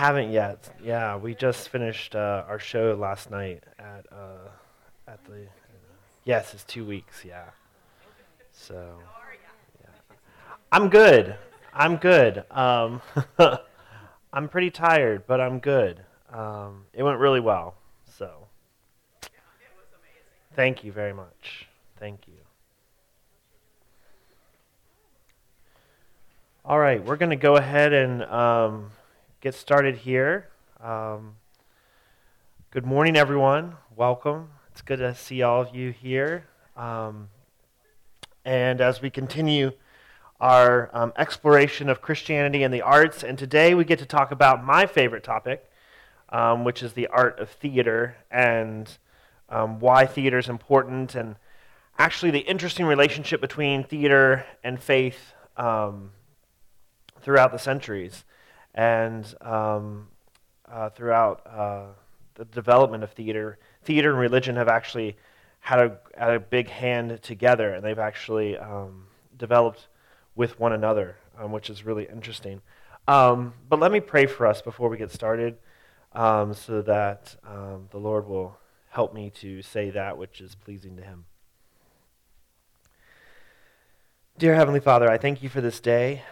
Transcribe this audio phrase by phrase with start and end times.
[0.00, 0.70] haven't yet.
[0.82, 4.48] Yeah, we just finished uh, our show last night at uh,
[5.06, 5.46] at the.
[6.24, 7.22] yes, it's two weeks.
[7.22, 7.44] Yeah.
[8.50, 8.98] So.
[9.78, 10.16] Yeah.
[10.72, 11.36] I'm good.
[11.74, 12.44] I'm good.
[12.50, 13.02] Um,
[14.32, 16.02] I'm pretty tired, but I'm good.
[16.32, 17.74] Um, it went really well.
[18.16, 18.46] So.
[20.56, 21.68] Thank you very much.
[21.98, 22.34] Thank you.
[26.64, 28.90] All right, we're going to go ahead and um,
[29.40, 30.48] get started here.
[30.82, 31.36] Um,
[32.70, 33.76] good morning, everyone.
[33.96, 34.50] Welcome.
[34.70, 36.44] It's good to see all of you here.
[36.76, 37.30] Um,
[38.44, 39.72] and as we continue
[40.40, 44.62] our um, exploration of Christianity and the arts, and today we get to talk about
[44.62, 45.70] my favorite topic,
[46.28, 48.98] um, which is the art of theater and
[49.48, 51.36] um, why theater is important, and
[51.98, 56.10] actually the interesting relationship between theater and faith um,
[57.22, 58.24] throughout the centuries
[58.74, 60.08] and um,
[60.70, 61.86] uh, throughout uh,
[62.34, 65.16] the development of theater, theater and religion have actually
[65.60, 69.88] had a, had a big hand together, and they've actually um, developed
[70.34, 72.62] with one another, um, which is really interesting.
[73.06, 75.58] Um, but let me pray for us before we get started,
[76.12, 78.56] um, so that um, the Lord will
[78.90, 81.24] help me to say that which is pleasing to Him.
[84.38, 86.22] Dear Heavenly Father, I thank you for this day.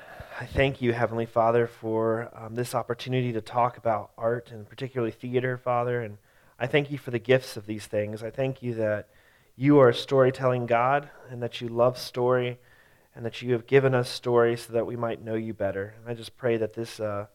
[0.40, 5.10] I thank you, Heavenly Father, for um, this opportunity to talk about art and particularly
[5.10, 6.00] theater, Father.
[6.00, 6.18] And
[6.60, 8.22] I thank you for the gifts of these things.
[8.22, 9.08] I thank you that
[9.56, 12.60] you are a storytelling God and that you love story
[13.16, 15.94] and that you have given us story so that we might know you better.
[15.98, 17.26] And I just pray that this, uh,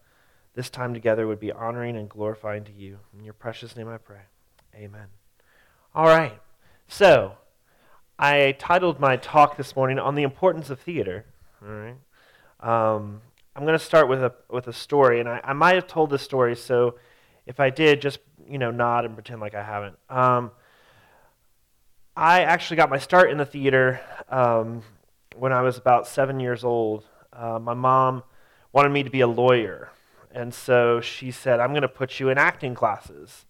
[0.54, 3.00] this time together would be honoring and glorifying to you.
[3.14, 4.22] In your precious name I pray.
[4.74, 5.08] Amen.
[5.94, 6.40] All right.
[6.88, 7.34] So,
[8.18, 11.26] I titled my talk this morning on the importance of theater.
[11.62, 11.98] All right.
[12.64, 13.22] Um,
[13.56, 16.10] I'm going to start with a with a story, and I, I might have told
[16.10, 16.96] this story, so
[17.46, 18.20] if I did, just
[18.50, 19.98] you know, nod and pretend like I haven't.
[20.10, 20.52] Um,
[22.16, 24.82] I actually got my start in the theater um,
[25.36, 27.06] when I was about seven years old.
[27.34, 28.24] Uh, my mom
[28.72, 29.92] wanted me to be a lawyer,
[30.32, 33.46] and so she said, "I'm going to put you in acting classes."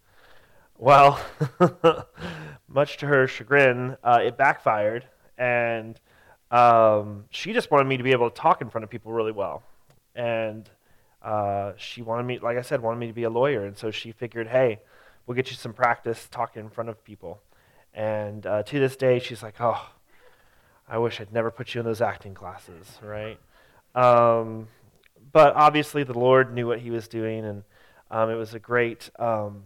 [0.76, 1.20] Well,
[2.68, 5.06] much to her chagrin, uh, it backfired,
[5.38, 6.00] and
[6.54, 9.32] um, she just wanted me to be able to talk in front of people really
[9.32, 9.64] well.
[10.16, 10.70] And
[11.24, 13.66] uh, she wanted me, like I said, wanted me to be a lawyer.
[13.66, 14.80] And so she figured, hey,
[15.26, 17.42] we'll get you some practice talking in front of people.
[17.92, 19.90] And uh, to this day, she's like, oh,
[20.88, 23.40] I wish I'd never put you in those acting classes, right?
[23.96, 24.68] Um,
[25.32, 27.64] but obviously, the Lord knew what He was doing, and
[28.12, 29.64] um, it was a great, um,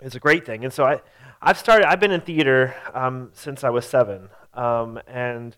[0.00, 0.64] it was a great thing.
[0.64, 1.00] And so I,
[1.40, 1.88] I've started.
[1.88, 5.56] I've been in theater um, since I was seven, um, and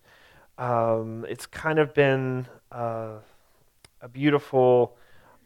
[0.58, 3.18] um, it's kind of been uh,
[4.00, 4.96] a beautiful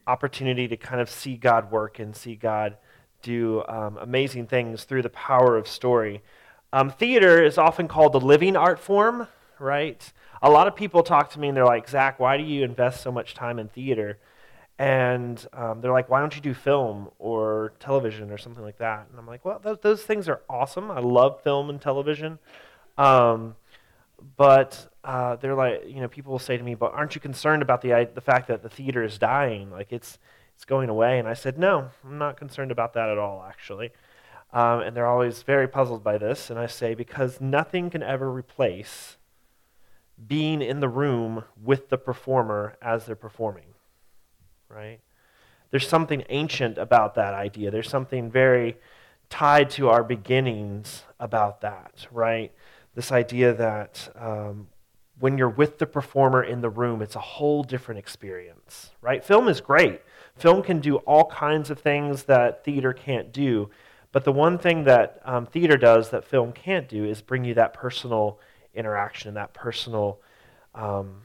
[0.06, 2.76] opportunity to kind of see God work and see God
[3.22, 6.22] do um, amazing things through the power of story.
[6.72, 9.28] Um, theater is often called the living art form,
[9.59, 10.12] right?
[10.42, 13.03] A lot of people talk to me and they're like, Zach, why do you invest
[13.03, 14.19] so much time in theater?
[14.78, 19.09] And um, they're like, why don't you do film or television or something like that?
[19.10, 20.91] And I'm like, well, those, those things are awesome.
[20.91, 22.38] I love film and television.
[22.98, 23.56] Um,
[24.36, 27.62] but uh, they're like, you know, people will say to me, "But aren't you concerned
[27.62, 29.70] about the the fact that the theater is dying?
[29.70, 30.19] Like it's
[30.54, 33.92] it's going away?" And I said, "No, I'm not concerned about that at all, actually."
[34.53, 36.50] Um, and they're always very puzzled by this.
[36.50, 39.16] And I say, because nothing can ever replace
[40.26, 43.75] being in the room with the performer as they're performing,
[44.69, 45.00] right?
[45.70, 47.70] There's something ancient about that idea.
[47.70, 48.76] There's something very
[49.28, 52.53] tied to our beginnings about that, right?
[52.98, 54.66] This idea that um,
[55.20, 59.25] when you're with the performer in the room, it's a whole different experience, right?
[59.25, 60.00] Film is great.
[60.34, 63.71] Film can do all kinds of things that theater can't do.
[64.10, 67.54] But the one thing that um, theater does that film can't do is bring you
[67.54, 68.41] that personal
[68.74, 70.21] interaction, that personal
[70.74, 71.22] um,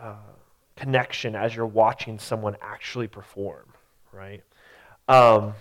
[0.00, 0.14] uh,
[0.76, 3.66] connection as you're watching someone actually perform,
[4.12, 4.44] right?
[5.08, 5.54] Um,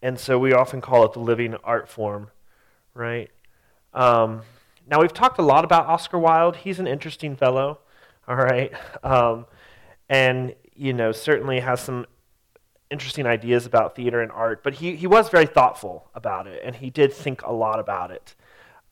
[0.00, 2.30] and so we often call it the living art form,
[2.94, 3.30] right?
[3.94, 4.42] Um,
[4.88, 6.56] now, we've talked a lot about Oscar Wilde.
[6.56, 7.80] He's an interesting fellow,
[8.28, 8.72] all right?
[9.02, 9.46] Um,
[10.08, 12.06] and, you know, certainly has some
[12.90, 16.76] interesting ideas about theater and art, but he, he was very thoughtful about it, and
[16.76, 18.34] he did think a lot about it.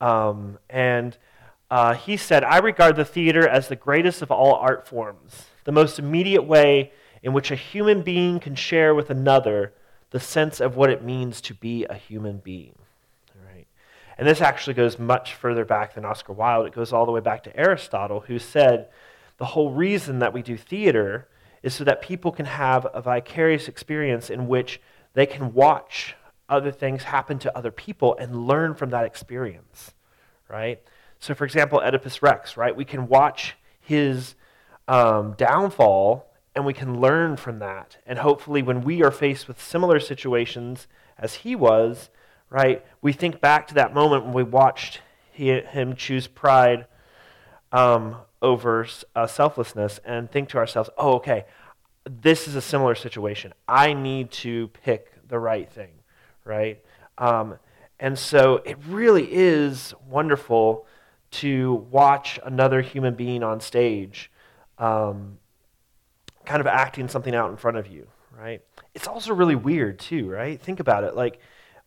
[0.01, 1.17] Um, and
[1.71, 5.71] uh, he said, I regard the theater as the greatest of all art forms, the
[5.71, 6.91] most immediate way
[7.23, 9.73] in which a human being can share with another
[10.11, 12.75] the sense of what it means to be a human being.
[14.17, 16.67] And this actually goes much further back than Oscar Wilde.
[16.67, 18.87] It goes all the way back to Aristotle, who said
[19.37, 21.27] the whole reason that we do theater
[21.61, 24.79] is so that people can have a vicarious experience in which
[25.13, 26.15] they can watch
[26.47, 29.93] other things happen to other people and learn from that experience,
[30.47, 30.81] right?
[31.19, 32.75] So, for example, Oedipus Rex, right?
[32.75, 34.35] We can watch his
[34.87, 37.97] um, downfall and we can learn from that.
[38.05, 42.09] And hopefully, when we are faced with similar situations as he was,
[42.55, 45.01] right, we think back to that moment when we watched
[45.33, 46.85] he, him choose pride
[47.73, 51.43] um, over uh, selflessness and think to ourselves, oh, okay,
[52.09, 53.53] this is a similar situation.
[53.67, 55.91] I need to pick the right thing,
[56.45, 56.81] right?
[57.17, 57.59] Um,
[57.99, 60.87] and so it really is wonderful
[61.31, 64.31] to watch another human being on stage
[64.77, 65.39] um,
[66.45, 68.61] kind of acting something out in front of you, right?
[68.93, 70.61] It's also really weird, too, right?
[70.61, 71.17] Think about it.
[71.17, 71.41] Like,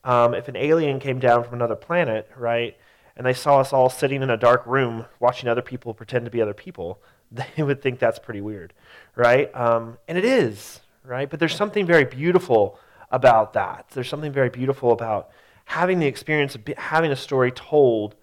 [0.08, 2.74] um, if an alien came down from another planet, right,
[3.14, 6.30] and they saw us all sitting in a dark room watching other people pretend to
[6.30, 6.98] be other people,
[7.30, 8.72] they would think that's pretty weird,
[9.14, 9.54] right?
[9.54, 11.28] Um, and it is, right?
[11.28, 13.84] But there's something very beautiful about that.
[13.92, 15.28] There's something very beautiful about
[15.66, 18.14] having the experience of having a story told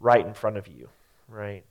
[0.00, 0.88] right in front of you,
[1.28, 1.62] right?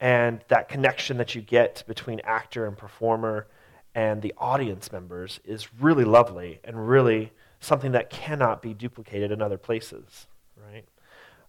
[0.00, 3.46] And that connection that you get between actor and performer
[3.94, 9.42] and the audience members is really lovely and really something that cannot be duplicated in
[9.42, 10.26] other places,
[10.56, 10.84] right?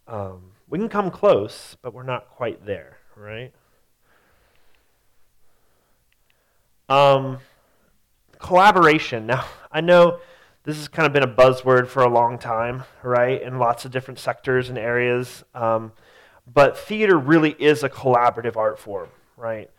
[0.07, 3.53] Um, we can come close, but we're not quite there, right?
[6.89, 7.37] Um,
[8.39, 9.27] collaboration.
[9.27, 10.19] Now, I know
[10.63, 13.91] this has kind of been a buzzword for a long time, right, in lots of
[13.91, 15.43] different sectors and areas.
[15.53, 15.93] Um,
[16.51, 19.69] but theater really is a collaborative art form, right?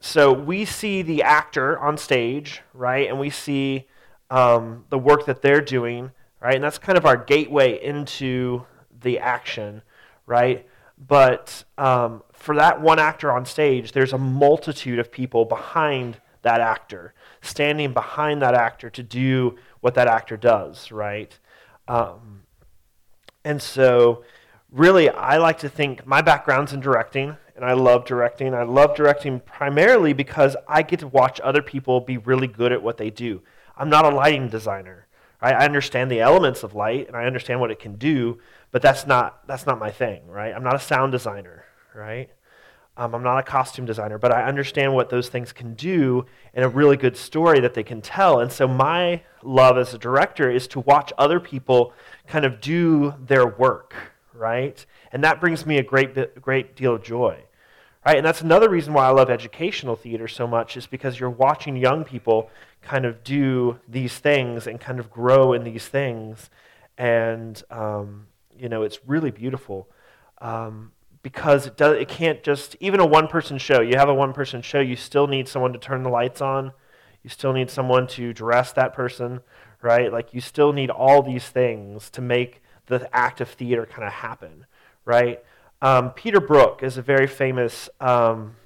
[0.00, 3.86] So we see the actor on stage, right, and we see
[4.30, 6.10] um, the work that they're doing,
[6.40, 8.64] right, and that's kind of our gateway into
[9.00, 9.82] the action,
[10.26, 10.66] right?
[11.06, 16.60] But um, for that one actor on stage, there's a multitude of people behind that
[16.60, 21.38] actor, standing behind that actor to do what that actor does, right?
[21.86, 22.42] Um,
[23.44, 24.24] and so,
[24.70, 28.54] really, I like to think my background's in directing, and I love directing.
[28.54, 32.82] I love directing primarily because I get to watch other people be really good at
[32.82, 33.42] what they do.
[33.78, 35.06] I'm not a lighting designer.
[35.40, 35.54] Right?
[35.54, 38.38] I understand the elements of light and I understand what it can do,
[38.72, 40.52] but that's not that's not my thing, right?
[40.52, 41.64] I'm not a sound designer,
[41.94, 42.28] right?
[42.96, 46.64] Um, I'm not a costume designer, but I understand what those things can do and
[46.64, 48.40] a really good story that they can tell.
[48.40, 51.92] And so my love as a director is to watch other people
[52.26, 53.94] kind of do their work,
[54.34, 54.84] right?
[55.12, 57.44] And that brings me a great great deal of joy.
[58.04, 58.16] Right?
[58.16, 61.76] And that's another reason why I love educational theater so much is because you're watching
[61.76, 62.50] young people
[62.88, 66.48] kind of do these things and kind of grow in these things.
[66.96, 69.88] And, um, you know, it's really beautiful.
[70.40, 70.92] Um,
[71.22, 74.32] because it, does, it can't just, even a one person show, you have a one
[74.32, 76.72] person show, you still need someone to turn the lights on.
[77.22, 79.40] You still need someone to dress that person,
[79.82, 80.10] right?
[80.10, 84.12] Like, you still need all these things to make the act of theater kind of
[84.14, 84.64] happen,
[85.04, 85.44] right?
[85.82, 88.56] Um, Peter Brook is a very famous um,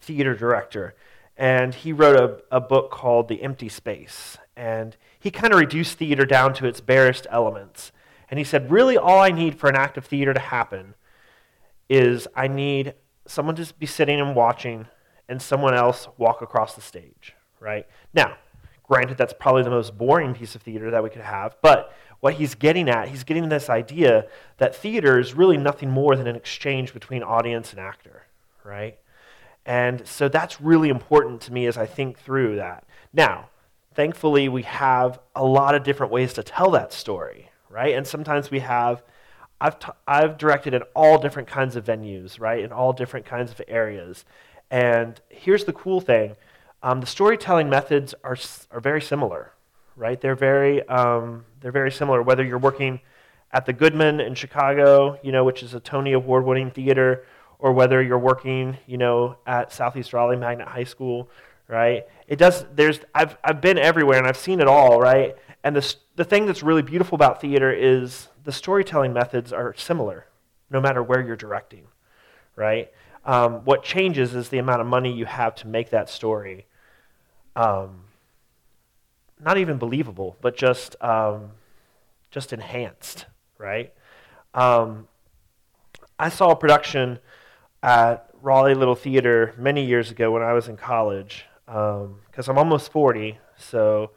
[0.00, 0.96] theater director,
[1.36, 4.38] and he wrote a, a book called The Empty Space.
[4.56, 7.90] And he kind of reduced theater down to its barest elements.
[8.28, 10.94] And he said, really, all I need for an act of theater to happen
[11.88, 12.94] is I need
[13.26, 14.86] someone to be sitting and watching
[15.28, 17.86] and someone else walk across the stage, right?
[18.12, 18.36] Now,
[18.82, 22.34] granted, that's probably the most boring piece of theater that we could have, but what
[22.34, 24.26] he's getting at, he's getting this idea
[24.58, 28.24] that theater is really nothing more than an exchange between audience and actor,
[28.62, 28.98] right?
[29.66, 32.84] And so that's really important to me as I think through that.
[33.12, 33.48] Now,
[33.94, 37.94] thankfully, we have a lot of different ways to tell that story, right?
[37.94, 39.02] And sometimes we have,
[39.60, 42.62] I've, t- I've directed in all different kinds of venues, right?
[42.62, 44.24] In all different kinds of areas.
[44.70, 46.36] And here's the cool thing
[46.82, 48.36] um, the storytelling methods are,
[48.70, 49.52] are very similar,
[49.96, 50.20] right?
[50.20, 53.00] They're very, um, they're very similar, whether you're working
[53.52, 57.24] at the Goodman in Chicago, you know, which is a Tony Award winning theater,
[57.64, 61.30] or whether you're working, you know, at Southeast Raleigh Magnet High School,
[61.66, 62.04] right?
[62.28, 65.34] It does, there's, I've, I've been everywhere and I've seen it all, right?
[65.64, 70.26] And the, the thing that's really beautiful about theater is the storytelling methods are similar,
[70.68, 71.86] no matter where you're directing,
[72.54, 72.92] right?
[73.24, 76.66] Um, what changes is the amount of money you have to make that story
[77.56, 78.04] um,
[79.42, 81.52] not even believable, but just, um,
[82.30, 83.24] just enhanced,
[83.56, 83.94] right?
[84.52, 85.08] Um,
[86.18, 87.20] I saw a production
[87.84, 92.58] at Raleigh Little Theater many years ago when I was in college, because um, I'm
[92.58, 93.38] almost 40.
[93.58, 94.10] So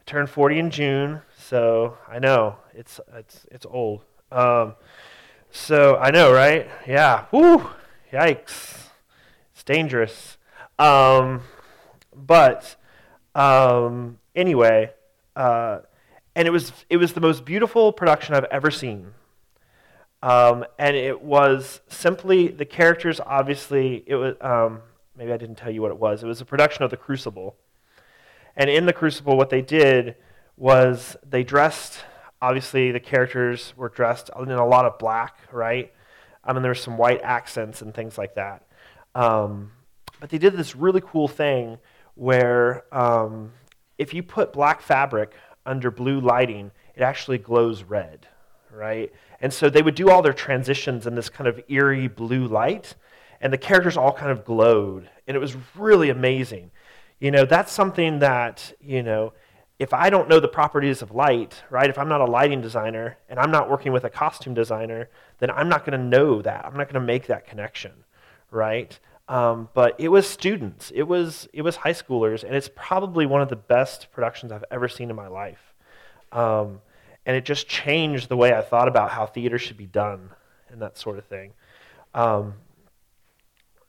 [0.00, 1.20] I turned 40 in June.
[1.38, 4.00] So I know it's it's it's old.
[4.32, 4.74] Um,
[5.50, 6.68] so I know, right?
[6.88, 7.26] Yeah.
[7.30, 7.68] Whoo!
[8.10, 8.86] Yikes!
[9.52, 10.38] It's dangerous.
[10.78, 11.42] Um,
[12.16, 12.76] but
[13.34, 14.90] um, anyway,
[15.36, 15.80] uh,
[16.34, 19.12] and it was it was the most beautiful production I've ever seen.
[20.22, 23.20] Um, and it was simply the characters.
[23.20, 24.82] Obviously, it was um,
[25.16, 26.22] maybe I didn't tell you what it was.
[26.22, 27.56] It was a production of The Crucible,
[28.56, 30.16] and in The Crucible, what they did
[30.56, 32.04] was they dressed.
[32.40, 35.92] Obviously, the characters were dressed in a lot of black, right?
[36.44, 38.66] I mean, there were some white accents and things like that.
[39.14, 39.72] Um,
[40.20, 41.78] but they did this really cool thing
[42.14, 43.52] where um,
[43.98, 48.26] if you put black fabric under blue lighting, it actually glows red,
[48.72, 49.12] right?
[49.40, 52.94] And so they would do all their transitions in this kind of eerie blue light,
[53.40, 56.70] and the characters all kind of glowed, and it was really amazing.
[57.20, 59.32] You know, that's something that, you know,
[59.78, 63.18] if I don't know the properties of light, right, if I'm not a lighting designer
[63.28, 66.64] and I'm not working with a costume designer, then I'm not going to know that.
[66.64, 67.92] I'm not going to make that connection,
[68.50, 68.98] right?
[69.28, 73.40] Um, but it was students, it was it was high schoolers, and it's probably one
[73.40, 75.74] of the best productions I've ever seen in my life.
[76.32, 76.80] Um,
[77.26, 80.30] and it just changed the way I thought about how theater should be done
[80.68, 81.52] and that sort of thing.
[82.14, 82.54] Um,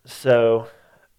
[0.05, 0.67] so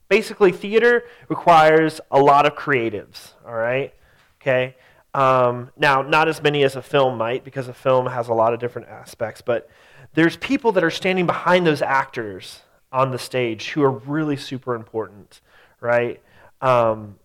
[0.09, 3.33] basically, theater requires a lot of creatives.
[3.47, 3.93] All right,
[4.41, 4.77] okay.
[5.15, 8.53] Um, now, not as many as a film might, because a film has a lot
[8.53, 9.69] of different aspects, but
[10.15, 14.75] there's people that are standing behind those actors on the stage who are really super
[14.75, 15.41] important,
[15.81, 16.21] right?
[16.61, 17.17] Um,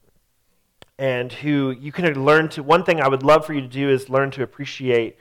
[0.99, 2.61] and who you can learn to.
[2.61, 5.17] One thing I would love for you to do is learn to appreciate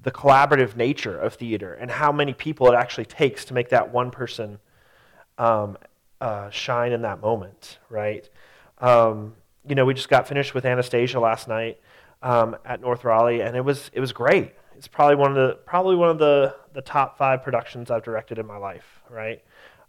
[0.00, 3.90] the collaborative nature of theater and how many people it actually takes to make that
[3.90, 4.58] one person
[5.38, 5.78] um,
[6.20, 8.28] uh, shine in that moment, right?
[8.78, 9.34] Um,
[9.66, 11.80] you know, we just got finished with Anastasia last night
[12.20, 14.52] um, at North Raleigh, and it was it was great.
[14.76, 18.38] It's probably one of the probably one of the the top five productions I've directed
[18.38, 19.42] in my life, right?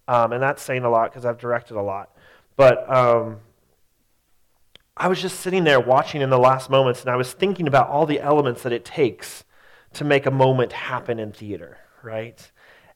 [0.07, 2.15] Um, and that's saying a lot because I've directed a lot.
[2.55, 3.39] But um,
[4.95, 7.89] I was just sitting there watching in the last moments, and I was thinking about
[7.89, 9.43] all the elements that it takes
[9.93, 12.51] to make a moment happen in theater, right?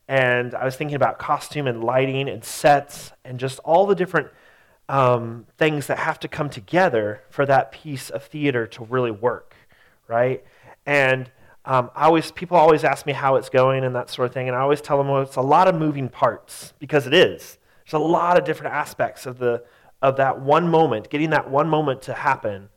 [0.07, 4.27] And I was thinking about costume and lighting and sets and just all the different
[4.87, 9.55] um, things that have to come together for that piece of theater to really work,
[10.07, 10.43] right?
[10.85, 11.31] And
[11.65, 14.47] um, I always, people always ask me how it's going and that sort of thing,
[14.47, 17.57] and I always tell them, well, it's a lot of moving parts because it is.
[17.85, 19.63] There's a lot of different aspects of the
[20.01, 22.69] of that one moment, getting that one moment to happen,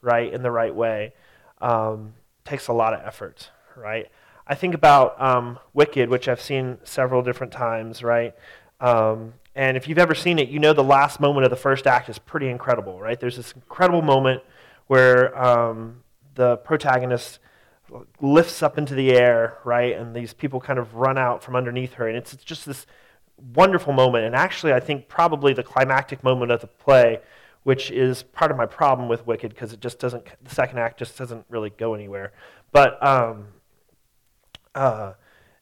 [0.00, 1.12] right, in the right way,
[1.60, 2.14] um,
[2.44, 4.08] takes a lot of effort, right?
[4.46, 8.34] I think about um, Wicked, which I've seen several different times, right?
[8.80, 11.86] Um, and if you've ever seen it, you know the last moment of the first
[11.86, 13.18] act is pretty incredible, right?
[13.18, 14.42] There's this incredible moment
[14.88, 16.02] where um,
[16.34, 17.38] the protagonist
[18.20, 19.96] lifts up into the air, right?
[19.96, 22.08] And these people kind of run out from underneath her.
[22.08, 22.86] And it's, it's just this
[23.54, 24.24] wonderful moment.
[24.24, 27.20] And actually, I think probably the climactic moment of the play,
[27.62, 30.98] which is part of my problem with Wicked, because it just doesn't, the second act
[30.98, 32.32] just doesn't really go anywhere.
[32.72, 33.46] But um,
[34.74, 35.14] uh,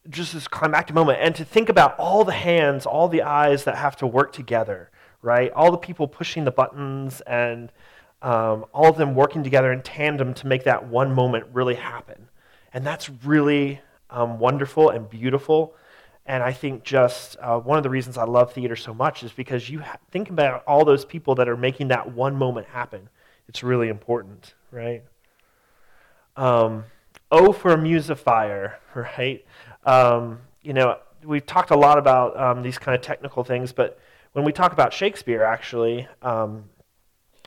[0.09, 1.19] just this climactic moment.
[1.21, 4.91] And to think about all the hands, all the eyes that have to work together,
[5.21, 5.52] right?
[5.52, 7.71] All the people pushing the buttons and
[8.21, 12.29] um, all of them working together in tandem to make that one moment really happen.
[12.73, 15.75] And that's really um, wonderful and beautiful.
[16.25, 19.33] And I think just uh, one of the reasons I love theater so much is
[19.33, 23.09] because you ha- think about all those people that are making that one moment happen.
[23.49, 25.02] It's really important, right?
[26.37, 26.85] Um,
[27.31, 29.45] oh, for a muse of fire, right?
[29.85, 33.99] Um, you know, we've talked a lot about um, these kind of technical things, but
[34.33, 36.64] when we talk about Shakespeare, actually, um,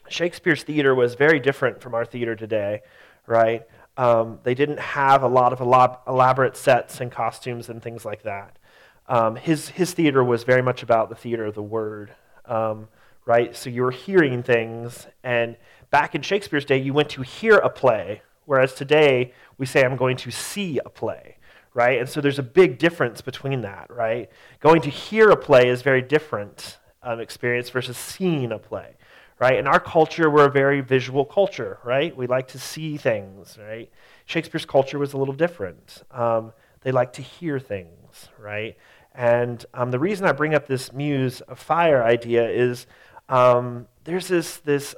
[0.08, 2.82] Shakespeare's theater was very different from our theater today,
[3.25, 3.63] right?
[3.98, 8.24] Um, they didn't have a lot of elab- elaborate sets and costumes and things like
[8.24, 8.58] that.
[9.07, 12.12] Um, his, his theater was very much about the theater of the word,
[12.45, 12.88] um,
[13.25, 13.55] right?
[13.55, 15.57] So you were hearing things, and
[15.91, 19.95] back in Shakespeare's day, you went to hear a play, whereas today we say, I'm
[19.95, 21.38] going to see a play,
[21.74, 22.00] right?
[22.00, 24.29] And so there's a big difference between that, right?
[24.59, 28.95] Going to hear a play is very different um, experience versus seeing a play
[29.39, 29.57] right?
[29.57, 32.15] In our culture, we're a very visual culture, right?
[32.15, 33.89] We like to see things, right?
[34.25, 36.03] Shakespeare's culture was a little different.
[36.12, 38.77] Um, they like to hear things, right?
[39.15, 42.86] And um, the reason I bring up this muse of fire idea is
[43.29, 44.95] um, there's this, this,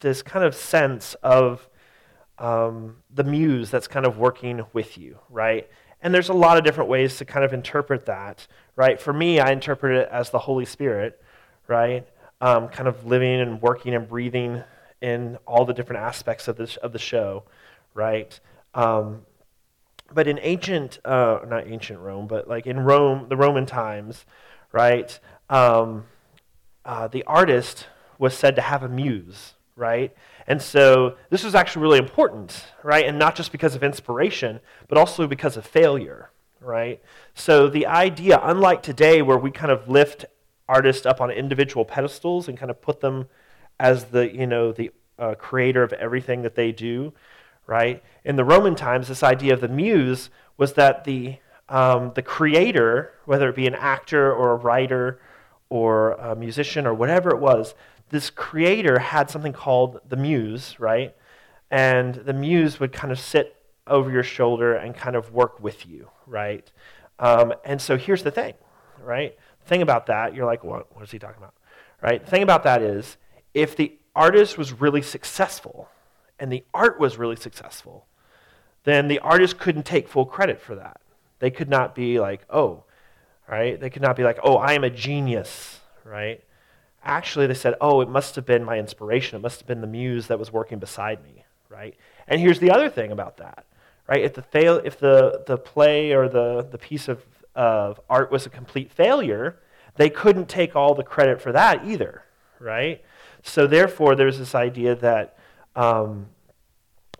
[0.00, 1.68] this kind of sense of
[2.38, 5.68] um, the muse that's kind of working with you, right?
[6.02, 8.46] And there's a lot of different ways to kind of interpret that,
[8.76, 9.00] right?
[9.00, 11.22] For me, I interpret it as the Holy Spirit,
[11.68, 12.06] right?
[12.40, 14.62] um, kind of living and working and breathing
[15.00, 17.44] in all the different aspects of, this, of the show,
[17.94, 18.38] right?
[18.74, 19.22] Um,
[20.12, 24.24] but in ancient, uh, not ancient Rome, but like in Rome, the Roman times,
[24.72, 25.18] right?
[25.48, 26.04] Um,
[26.84, 27.86] uh, the artist
[28.18, 30.14] was said to have a muse, right?
[30.46, 33.06] And so this was actually really important, right?
[33.06, 37.02] And not just because of inspiration, but also because of failure, right?
[37.34, 40.24] So the idea, unlike today where we kind of lift
[40.68, 43.28] artists up on individual pedestals and kind of put them
[43.78, 47.12] as the, you know, the uh, creator of everything that they do,
[47.70, 48.02] right?
[48.24, 51.36] In the Roman times, this idea of the muse was that the,
[51.68, 55.20] um, the creator, whether it be an actor or a writer
[55.68, 57.74] or a musician or whatever it was,
[58.08, 61.14] this creator had something called the muse, right?
[61.70, 63.54] And the muse would kind of sit
[63.86, 66.68] over your shoulder and kind of work with you, right?
[67.20, 68.54] Um, and so here's the thing,
[69.00, 69.38] right?
[69.60, 71.54] The thing about that, you're like, what, what is he talking about?
[72.02, 72.24] Right?
[72.24, 73.16] The thing about that is,
[73.54, 75.88] if the artist was really successful
[76.40, 78.06] and the art was really successful,
[78.84, 81.00] then the artist couldn't take full credit for that.
[81.38, 82.84] They could not be like, oh,
[83.46, 83.78] right?
[83.78, 86.42] They could not be like, oh, I am a genius, right?
[87.04, 89.36] Actually, they said, oh, it must have been my inspiration.
[89.36, 91.94] It must have been the muse that was working beside me, right?
[92.26, 93.66] And here's the other thing about that,
[94.08, 94.22] right?
[94.22, 98.46] If the, fail, if the, the play or the, the piece of, of art was
[98.46, 99.58] a complete failure,
[99.96, 102.22] they couldn't take all the credit for that either,
[102.58, 103.02] right?
[103.42, 105.36] So therefore, there's this idea that
[105.76, 106.26] um,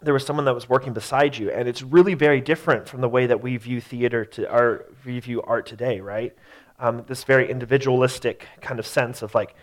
[0.03, 3.09] there was someone that was working beside you, and it's really very different from the
[3.09, 6.35] way that we view theater to our we view art today, right?
[6.79, 9.55] Um, this very individualistic kind of sense of like,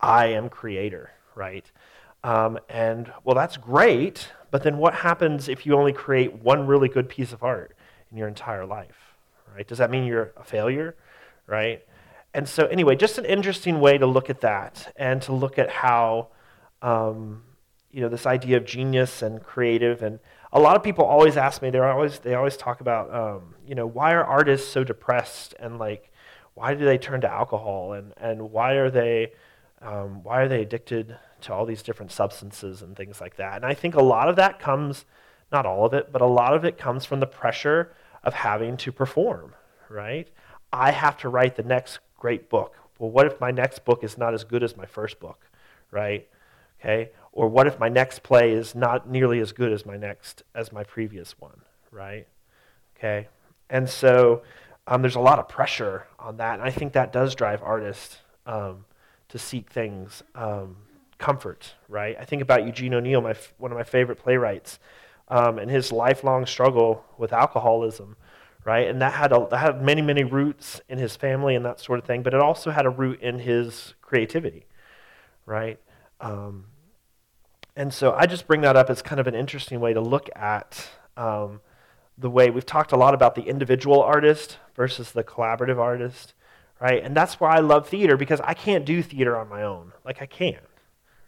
[0.00, 1.70] I am creator, right?
[2.24, 6.88] Um, and well, that's great, but then what happens if you only create one really
[6.88, 7.76] good piece of art
[8.10, 9.14] in your entire life,
[9.54, 9.66] right?
[9.66, 10.96] Does that mean you're a failure,
[11.46, 11.84] right?
[12.32, 15.70] And so, anyway, just an interesting way to look at that and to look at
[15.70, 16.28] how.
[16.82, 17.42] Um,
[17.94, 20.18] you know this idea of genius and creative and
[20.52, 23.76] a lot of people always ask me they're always they always talk about um, you
[23.76, 26.10] know why are artists so depressed and like
[26.54, 29.32] why do they turn to alcohol and and why are they
[29.80, 33.56] um, why are they addicted to all these different substances and things like that?
[33.56, 35.04] And i think a lot of that comes
[35.52, 37.92] not all of it but a lot of it comes from the pressure
[38.24, 39.54] of having to perform
[39.88, 40.28] right?
[40.72, 42.74] I have to write the next great book.
[42.98, 45.46] Well what if my next book is not as good as my first book
[45.92, 46.28] right?
[46.80, 50.44] Okay or what if my next play is not nearly as good as my next
[50.54, 52.26] as my previous one, right?
[52.96, 53.28] Okay,
[53.68, 54.42] and so
[54.86, 58.18] um, there's a lot of pressure on that, and I think that does drive artists
[58.46, 58.84] um,
[59.28, 60.76] to seek things um,
[61.18, 62.16] comfort, right?
[62.18, 64.78] I think about Eugene O'Neill, my one of my favorite playwrights,
[65.28, 68.16] um, and his lifelong struggle with alcoholism,
[68.64, 68.88] right?
[68.88, 71.98] And that had a, that had many many roots in his family and that sort
[71.98, 74.66] of thing, but it also had a root in his creativity,
[75.46, 75.80] right?
[76.20, 76.66] Um,
[77.76, 80.28] and so I just bring that up as kind of an interesting way to look
[80.36, 81.60] at um,
[82.16, 86.34] the way we've talked a lot about the individual artist versus the collaborative artist,
[86.80, 87.02] right?
[87.02, 89.92] And that's why I love theater because I can't do theater on my own.
[90.04, 90.62] Like, I can't,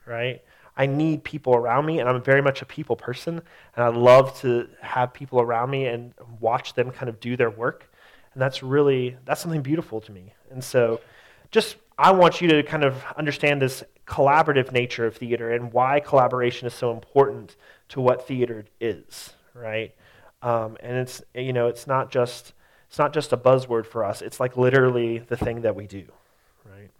[0.06, 0.42] right?
[0.76, 3.40] I need people around me, and I'm very much a people person,
[3.74, 7.50] and I love to have people around me and watch them kind of do their
[7.50, 7.90] work.
[8.34, 10.34] And that's really, that's something beautiful to me.
[10.50, 11.00] And so
[11.50, 16.00] just I want you to kind of understand this collaborative nature of theater and why
[16.00, 17.56] collaboration is so important
[17.88, 19.94] to what theater is, right?
[20.42, 22.52] Um, and it's you know it's not just
[22.88, 24.22] it's not just a buzzword for us.
[24.22, 26.04] It's like literally the thing that we do,
[26.64, 26.90] right?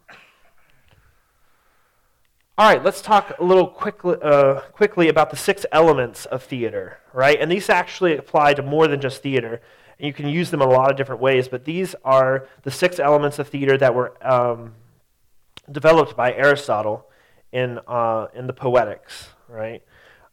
[2.57, 6.97] All right, let's talk a little quickly, uh, quickly about the six elements of theater,
[7.13, 7.39] right?
[7.39, 9.61] And these actually apply to more than just theater.
[9.99, 12.71] And you can use them in a lot of different ways, but these are the
[12.71, 14.73] six elements of theater that were um,
[15.71, 17.07] developed by Aristotle
[17.51, 19.83] in, uh, in the Poetics, right?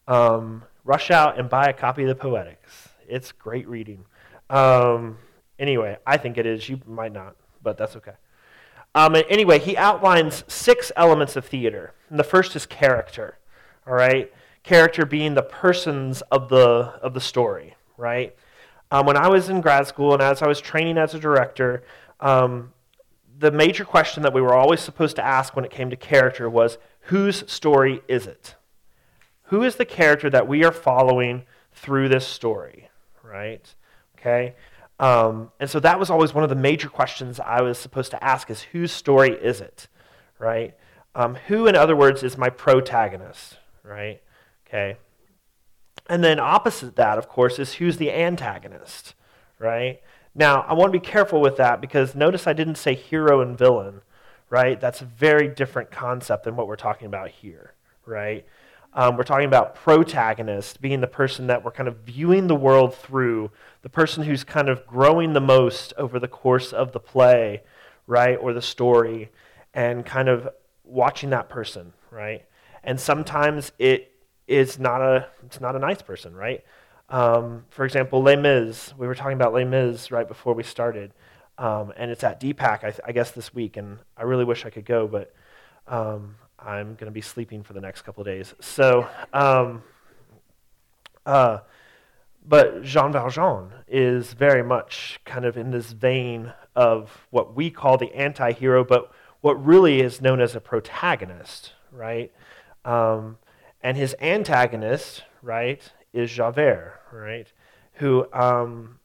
[0.06, 2.88] Um, rush out and buy a copy of the Poetics.
[3.08, 4.04] It's great reading.
[4.50, 5.18] Um,
[5.58, 6.68] anyway, I think it is.
[6.68, 8.12] You might not, but that's okay.
[8.94, 11.94] Um, anyway, he outlines six elements of theater.
[12.10, 13.38] And the first is character,
[13.86, 14.32] all right?
[14.62, 18.36] Character being the persons of the, of the story, right?
[18.92, 21.82] Um, when I was in grad school and as I was training as a director,
[22.20, 22.72] um,
[23.38, 26.48] the major question that we were always supposed to ask when it came to character
[26.48, 28.54] was whose story is it?
[29.44, 32.88] Who is the character that we are following through this story,
[33.22, 33.74] right?
[34.18, 34.54] Okay?
[35.00, 38.24] Um, and so that was always one of the major questions I was supposed to
[38.24, 39.88] ask is whose story is it,
[40.38, 40.74] right?
[41.14, 44.22] Um, who, in other words, is my protagonist, right?
[44.66, 44.96] Okay.
[46.08, 49.14] And then opposite that, of course, is who's the antagonist,
[49.58, 50.00] right?
[50.34, 53.56] Now, I want to be careful with that because notice I didn't say hero and
[53.56, 54.00] villain,
[54.50, 54.80] right?
[54.80, 58.44] That's a very different concept than what we're talking about here, right?
[58.92, 62.94] Um, we're talking about protagonist being the person that we're kind of viewing the world
[62.94, 63.50] through,
[63.82, 67.62] the person who's kind of growing the most over the course of the play,
[68.06, 69.30] right, or the story,
[69.72, 70.48] and kind of
[70.84, 72.44] watching that person, right?
[72.84, 74.12] And sometimes it
[74.46, 76.62] is not a it's not a nice person, right?
[77.08, 78.94] Um, for example, Les Mis.
[78.96, 81.12] We were talking about Les Mis right before we started,
[81.58, 83.76] um, and it's at DPAC, I, th- I, guess, this week.
[83.76, 85.34] And I really wish I could go, but
[85.86, 88.54] um, I'm going to be sleeping for the next couple of days.
[88.60, 89.82] So, um,
[91.26, 91.58] uh,
[92.46, 97.96] but Jean Valjean is very much kind of in this vein of what we call
[97.96, 102.32] the anti hero, but what really is known as a protagonist, right?
[102.84, 103.38] Um,
[103.82, 105.82] and his antagonist, right,
[106.14, 107.52] is Javert, right?
[107.94, 108.98] Who um,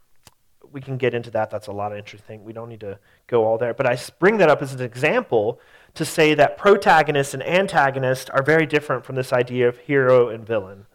[0.71, 1.49] we can get into that.
[1.49, 2.43] That's a lot of interesting.
[2.43, 3.73] We don't need to go all there.
[3.73, 5.59] But I bring that up as an example
[5.95, 10.45] to say that protagonist and antagonist are very different from this idea of hero and
[10.45, 10.85] villain,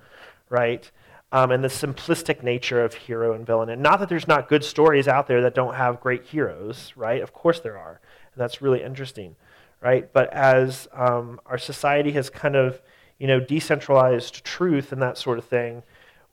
[0.48, 0.90] right?
[1.32, 3.68] Um, and the simplistic nature of hero and villain.
[3.68, 7.20] And not that there's not good stories out there that don't have great heroes, right?
[7.20, 8.00] Of course there are.
[8.32, 9.34] And that's really interesting,
[9.80, 10.12] right?
[10.12, 12.80] But as um, our society has kind of
[13.18, 15.82] you know, decentralized truth and that sort of thing,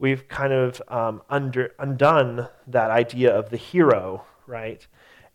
[0.02, 4.86] we've kind of um, under, undone that idea of the hero, right?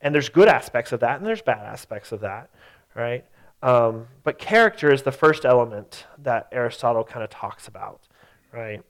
[0.01, 2.51] And there's good aspects of that, and there's bad aspects of that,
[2.95, 3.25] right?
[3.63, 8.01] Um, but character is the first element that Aristotle kind of talks about,
[8.53, 8.83] right?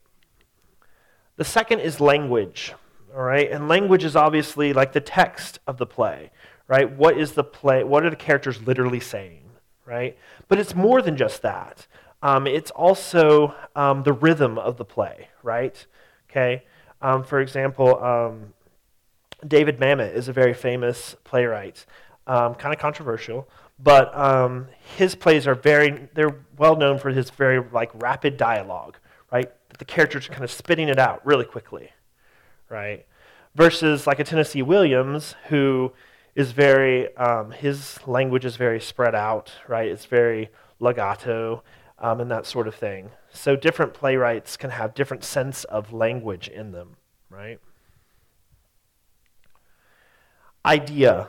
[1.36, 2.72] The second is language,
[3.14, 3.50] all right?
[3.50, 6.30] And language is obviously like the text of the play,
[6.68, 6.90] right?
[6.90, 7.84] What is the play?
[7.84, 9.44] What are the characters literally saying,
[9.84, 10.16] right?
[10.48, 11.86] But it's more than just that.
[12.22, 15.86] Um, it's also um, the rhythm of the play, right?
[16.30, 16.64] Okay.
[17.02, 18.54] Um, for example, um,
[19.46, 21.84] David Mamet is a very famous playwright,
[22.26, 23.48] um, kind of controversial,
[23.78, 28.96] but um, his plays are very they're well known for his very like rapid dialogue,
[29.30, 29.50] right?
[29.78, 31.90] The characters are kind of spitting it out really quickly,
[32.70, 33.06] right?
[33.54, 35.92] Versus like a Tennessee Williams who
[36.34, 37.08] is very
[37.58, 39.88] his language is very spread out, right?
[39.88, 40.48] It's very
[40.80, 41.62] legato
[41.98, 43.10] um, and that sort of thing.
[43.30, 46.96] So different playwrights can have different sense of language in them,
[47.30, 47.58] right?
[50.64, 51.28] Idea,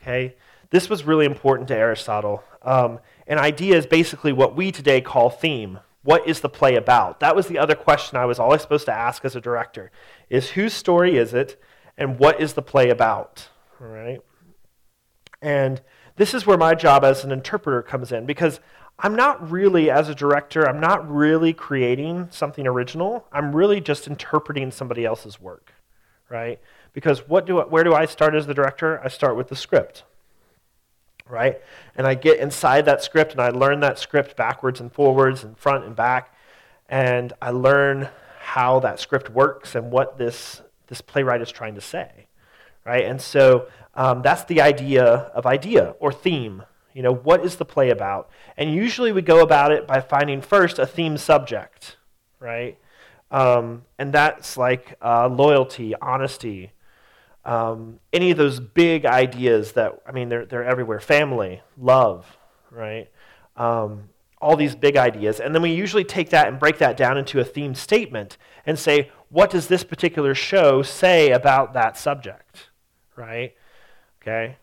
[0.00, 0.36] okay?
[0.70, 2.44] This was really important to Aristotle.
[2.62, 5.80] Um, an idea is basically what we today call theme.
[6.02, 7.20] What is the play about?
[7.20, 9.90] That was the other question I was always supposed to ask as a director:
[10.30, 11.60] is whose story is it,
[11.98, 13.48] and what is the play about?
[13.80, 14.20] All right.
[15.42, 15.82] And
[16.16, 18.60] this is where my job as an interpreter comes in because
[18.98, 23.26] I'm not really, as a director, I'm not really creating something original.
[23.30, 25.74] I'm really just interpreting somebody else's work,
[26.30, 26.58] right?
[26.94, 29.00] Because what do I, where do I start as the director?
[29.04, 30.04] I start with the script,
[31.28, 31.60] right?
[31.94, 35.58] And I get inside that script and I learn that script backwards and forwards and
[35.58, 36.34] front and back,
[36.88, 38.08] and I learn
[38.40, 42.26] how that script works and what this this playwright is trying to say,
[42.84, 43.04] right?
[43.04, 46.62] And so um, that's the idea of idea or theme
[46.96, 48.30] you know, what is the play about?
[48.56, 51.98] And usually we go about it by finding first a theme subject,
[52.40, 52.78] right?
[53.30, 56.72] Um, and that's like uh, loyalty, honesty,
[57.44, 62.38] um, any of those big ideas that, I mean, they're, they're everywhere family, love,
[62.70, 63.10] right?
[63.56, 64.08] Um,
[64.40, 65.38] all these big ideas.
[65.38, 68.78] And then we usually take that and break that down into a theme statement and
[68.78, 72.70] say, what does this particular show say about that subject,
[73.16, 73.54] right?
[74.22, 74.56] Okay?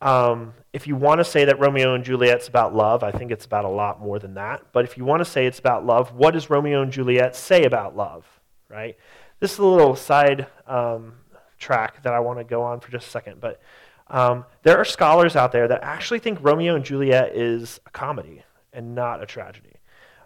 [0.00, 3.44] Um, if you want to say that Romeo and Juliet's about love, I think it's
[3.44, 4.60] about a lot more than that.
[4.72, 7.62] But if you want to say it's about love, what does Romeo and Juliet say
[7.62, 8.26] about love?
[8.68, 8.96] Right?
[9.38, 11.12] This is a little side um,
[11.60, 13.40] track that I want to go on for just a second.
[13.40, 13.62] But
[14.08, 18.42] um, there are scholars out there that actually think Romeo and Juliet is a comedy
[18.72, 19.76] and not a tragedy.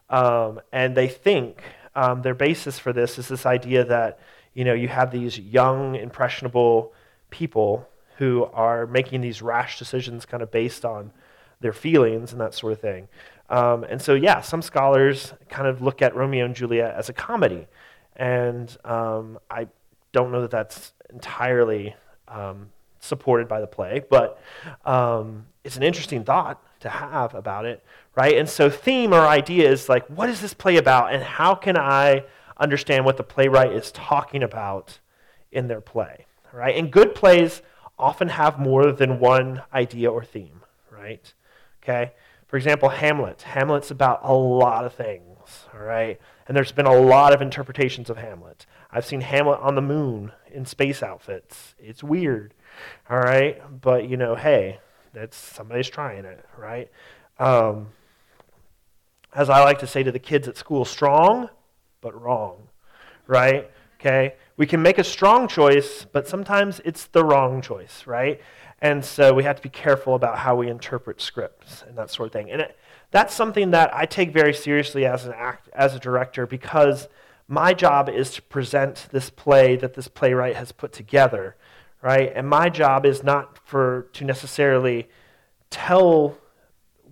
[0.09, 1.63] Um, and they think
[1.95, 4.19] um, their basis for this is this idea that
[4.55, 6.95] you know you have these young, impressionable
[7.29, 7.87] people
[8.19, 11.13] who are making these rash decisions kind of based on
[11.61, 13.09] their feelings and that sort of thing.
[13.49, 17.13] Um, and so, yeah, some scholars kind of look at Romeo and Juliet as a
[17.13, 17.67] comedy.
[18.17, 19.69] And um, I
[20.13, 21.95] don't know that that's entirely
[22.27, 24.41] um, supported by the play, but
[24.85, 27.85] um, it's an interesting thought to have about it,
[28.17, 28.37] right?
[28.37, 31.77] And so, theme or idea is like, what is this play about, and how can
[31.77, 32.25] I
[32.59, 34.99] understand what the playwright is talking about
[35.53, 36.77] in their play, right?
[36.77, 37.63] And good plays
[37.99, 41.33] often have more than one idea or theme, right?
[41.83, 42.13] Okay?
[42.47, 43.43] For example, Hamlet.
[43.43, 46.21] Hamlet's about a lot of things, all right?
[46.47, 48.67] And there's been a lot of interpretations of Hamlet.
[48.91, 51.75] I've seen Hamlet on the moon in space outfits.
[51.79, 52.55] It's weird,
[53.11, 53.61] all right?
[53.81, 54.81] But, you know, hey,
[55.13, 56.91] that's somebody's trying it, right?
[57.39, 57.89] Um,
[59.35, 61.51] as I like to say to the kids at school, strong
[62.01, 62.69] but wrong,
[63.27, 63.71] right?
[64.01, 64.35] Okay?
[64.59, 68.41] We can make a strong choice, but sometimes it's the wrong choice, right?
[68.81, 72.27] And so we have to be careful about how we interpret scripts and that sort
[72.27, 72.51] of thing.
[72.51, 72.77] And it,
[73.13, 77.09] that's something that I take very seriously as an act as a director because
[77.47, 81.57] my job is to present this play that this playwright has put together,
[82.03, 82.33] right?
[82.35, 85.09] And my job is not for to necessarily
[85.71, 86.37] tell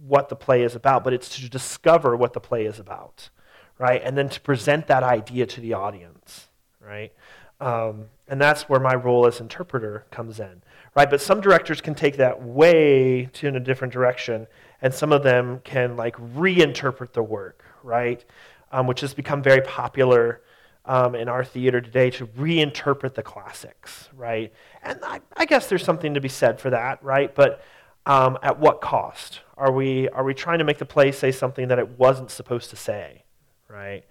[0.06, 3.30] what the play is about, but it's to discover what the play is about,
[3.78, 4.02] right?
[4.04, 6.48] And then to present that idea to the audience,
[6.80, 7.12] right?
[7.60, 10.62] Um, and that's where my role as interpreter comes in,
[10.94, 11.08] right?
[11.08, 14.46] But some directors can take that way to in a different direction,
[14.82, 18.24] and some of them can like reinterpret the work, right?
[18.72, 20.42] Um, which has become very popular
[20.86, 24.52] um, in our theater today to reinterpret the classics, right?
[24.82, 27.34] And I, I, guess there's something to be said for that, right?
[27.34, 27.60] But
[28.06, 29.40] um, at what cost?
[29.56, 32.70] Are we, are we trying to make the play say something that it wasn't supposed
[32.70, 33.24] to say,
[33.68, 34.04] right?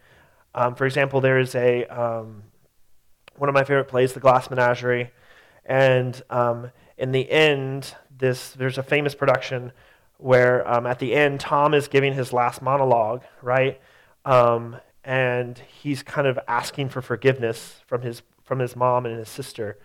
[0.53, 2.43] Um, for example, there is a, um,
[3.37, 5.11] one of my favorite plays, The Glass Menagerie,
[5.65, 9.71] and um, in the end, this, there's a famous production
[10.17, 13.81] where um, at the end, Tom is giving his last monologue, right?
[14.23, 19.29] Um, and he's kind of asking for forgiveness from his, from his mom and his
[19.29, 19.77] sister.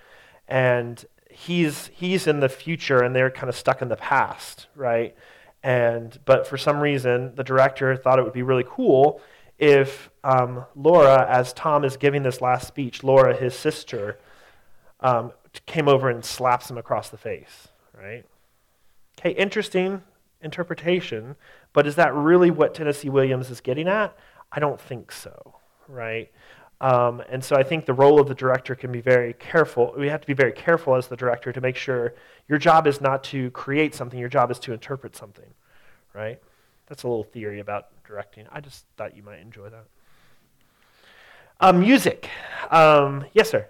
[0.47, 5.15] And he's he's in the future and they're kind of stuck in the past, right?
[5.63, 9.21] And but for some reason, the director thought it would be really cool
[9.61, 14.19] if um, Laura, as Tom is giving this last speech, Laura, his sister,
[15.01, 15.33] um,
[15.67, 18.25] came over and slaps him across the face, right?
[19.19, 20.03] Okay, interesting
[20.41, 21.37] interpretation,
[21.75, 24.17] but is that really what Tennessee Williams is getting at?
[24.51, 25.57] I don't think so,
[25.89, 26.31] right?
[26.81, 29.95] Um, and so I think the role of the director can be very careful.
[29.99, 32.15] We have to be very careful as the director to make sure
[32.49, 35.53] your job is not to create something, your job is to interpret something,
[36.15, 36.41] right?
[36.91, 38.47] That's a little theory about directing.
[38.51, 39.87] I just thought you might enjoy that.
[41.61, 42.29] Um, music.
[42.69, 43.69] Um, yes, sir.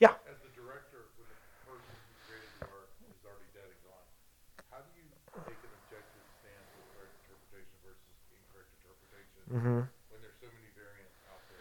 [0.00, 0.16] Yeah.
[0.24, 1.36] As the director, when the
[1.68, 4.08] person who created the art is already dead and gone,
[4.72, 5.04] how do you
[5.44, 9.40] take an objective stance with correct interpretation versus incorrect interpretation?
[9.52, 9.80] Mm-hmm.
[9.84, 11.60] When there's so many variants out there?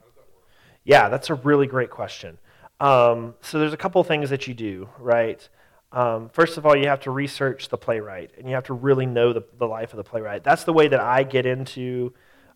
[0.00, 0.48] How does that work?
[0.88, 2.40] Yeah, that's a really great question.
[2.80, 5.44] Um, so there's a couple of things that you do, right?
[5.92, 9.06] Um, first of all, you have to research the playwright, and you have to really
[9.06, 10.44] know the, the life of the playwright.
[10.44, 12.12] That's the way that I get into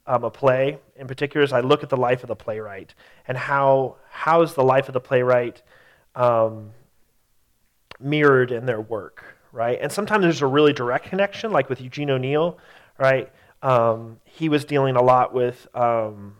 [0.07, 0.79] um, a play.
[0.97, 2.95] In particular, is I look at the life of the playwright
[3.27, 5.63] and how how is the life of the playwright
[6.15, 6.71] um,
[7.99, 9.79] mirrored in their work, right?
[9.81, 12.59] And sometimes there's a really direct connection, like with Eugene O'Neill,
[12.99, 13.33] right?
[13.63, 16.37] Um, he was dealing a lot with um,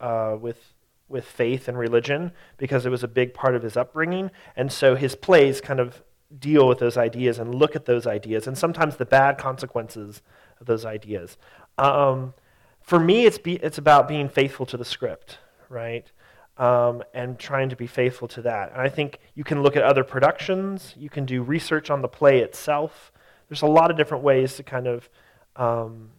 [0.00, 0.74] uh, with
[1.08, 4.30] with faith and religion because it was a big part of his upbringing.
[4.56, 6.02] And so his plays kind of
[6.38, 10.22] deal with those ideas and look at those ideas and sometimes the bad consequences
[10.60, 11.36] of those ideas.
[11.78, 12.34] Um,
[12.82, 16.10] for me, it's, be, it's about being faithful to the script, right?
[16.56, 18.72] Um, and trying to be faithful to that.
[18.72, 22.08] And I think you can look at other productions, you can do research on the
[22.08, 23.10] play itself.
[23.48, 25.08] There's a lot of different ways to kind of
[25.56, 26.10] um,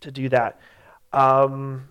[0.00, 0.60] to do that.
[1.12, 1.88] Um,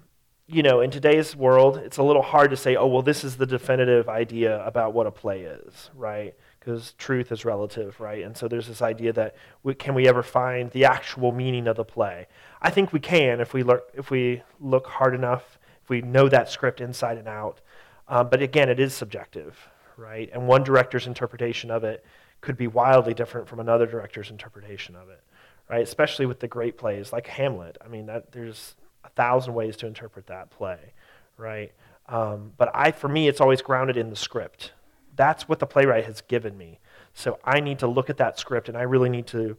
[0.47, 3.36] you know, in today's world, it's a little hard to say, oh, well, this is
[3.36, 6.36] the definitive idea about what a play is, right?
[6.67, 8.25] Because truth is relative, right?
[8.25, 11.77] And so there's this idea that we, can we ever find the actual meaning of
[11.77, 12.27] the play?
[12.62, 16.27] I think we can if we, look, if we look hard enough, if we know
[16.27, 17.62] that script inside and out.
[18.10, 20.30] Um, but again, it is subjective, right?
[20.34, 22.03] And one director's interpretation of it
[22.41, 25.23] could be wildly different from another director's interpretation of it,
[25.69, 25.82] right?
[25.82, 27.77] Especially with the great plays like Hamlet.
[27.80, 28.75] I mean, that, there's
[29.06, 30.91] a thousand ways to interpret that play,
[31.38, 31.71] right?
[32.10, 34.73] Um, but I, for me, it's always grounded in the script.
[35.17, 36.80] That's what the playwright has given me.
[37.13, 39.58] So I need to look at that script, and I really need to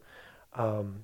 [0.55, 1.03] um,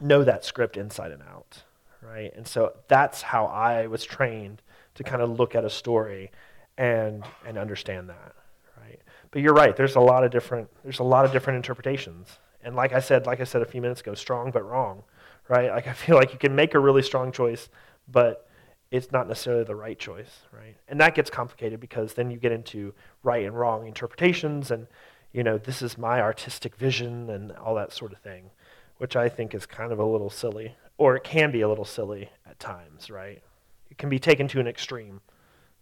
[0.00, 1.62] know that script inside and out,
[2.02, 2.32] right?
[2.36, 4.62] And so that's how I was trained
[4.94, 6.30] to kind of look at a story
[6.76, 8.34] and and understand that,
[8.80, 9.00] right?
[9.30, 9.74] But you're right.
[9.74, 13.26] There's a lot of different there's a lot of different interpretations, and like I said,
[13.26, 15.02] like I said a few minutes ago, strong but wrong,
[15.48, 15.70] right?
[15.70, 17.68] Like I feel like you can make a really strong choice,
[18.06, 18.46] but
[18.90, 20.76] it's not necessarily the right choice, right?
[20.88, 24.86] And that gets complicated because then you get into right and wrong interpretations and
[25.34, 28.50] you know, this is my artistic vision and all that sort of thing,
[28.98, 31.84] which I think is kind of a little silly, or it can be a little
[31.84, 33.42] silly at times, right?
[33.90, 35.20] It can be taken to an extreme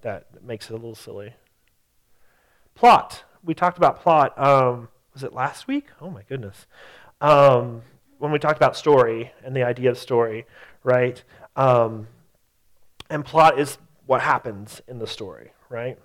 [0.01, 1.35] that makes it a little silly.
[2.75, 3.25] Plot.
[3.45, 4.39] We talked about plot.
[4.39, 5.89] Um, was it last week?
[6.01, 6.67] Oh my goodness.
[7.21, 7.83] Um,
[8.19, 10.47] when we talked about story and the idea of story,
[10.83, 11.23] right?
[11.57, 12.07] Um,
[13.13, 15.99] and plot is what happens in the story, right?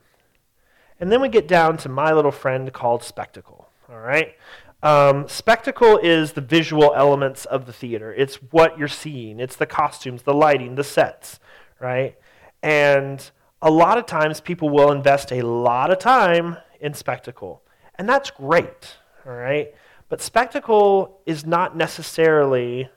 [0.99, 4.35] And then we get down to my little friend called spectacle, all right?
[4.83, 8.13] Um, spectacle is the visual elements of the theater.
[8.13, 9.39] It's what you're seeing.
[9.39, 11.39] It's the costumes, the lighting, the sets,
[11.79, 12.15] right?
[12.61, 13.29] And
[13.61, 17.63] a lot of times people will invest a lot of time in spectacle.
[17.95, 19.73] And that's great, all right?
[20.09, 22.89] But spectacle is not necessarily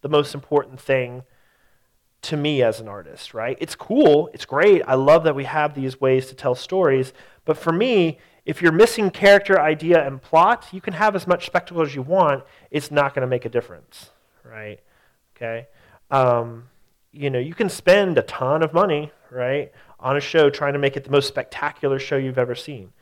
[0.00, 1.24] the most important thing
[2.26, 3.56] to me as an artist, right?
[3.60, 4.82] It's cool, it's great.
[4.86, 7.12] I love that we have these ways to tell stories.
[7.44, 11.46] But for me, if you're missing character, idea, and plot, you can have as much
[11.46, 12.44] spectacle as you want.
[12.70, 14.10] It's not going to make a difference,
[14.44, 14.78] right?
[15.36, 15.66] Okay.
[16.10, 16.68] Um,
[17.12, 20.78] you know, you can spend a ton of money, right, on a show trying to
[20.78, 22.92] make it the most spectacular show you've ever seen,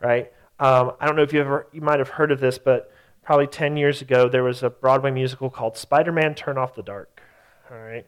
[0.00, 0.32] right?
[0.58, 2.90] Um, I don't know if you ever you might have heard of this, but
[3.22, 7.20] probably 10 years ago there was a Broadway musical called Spider-Man: Turn Off the Dark.
[7.70, 8.06] All right,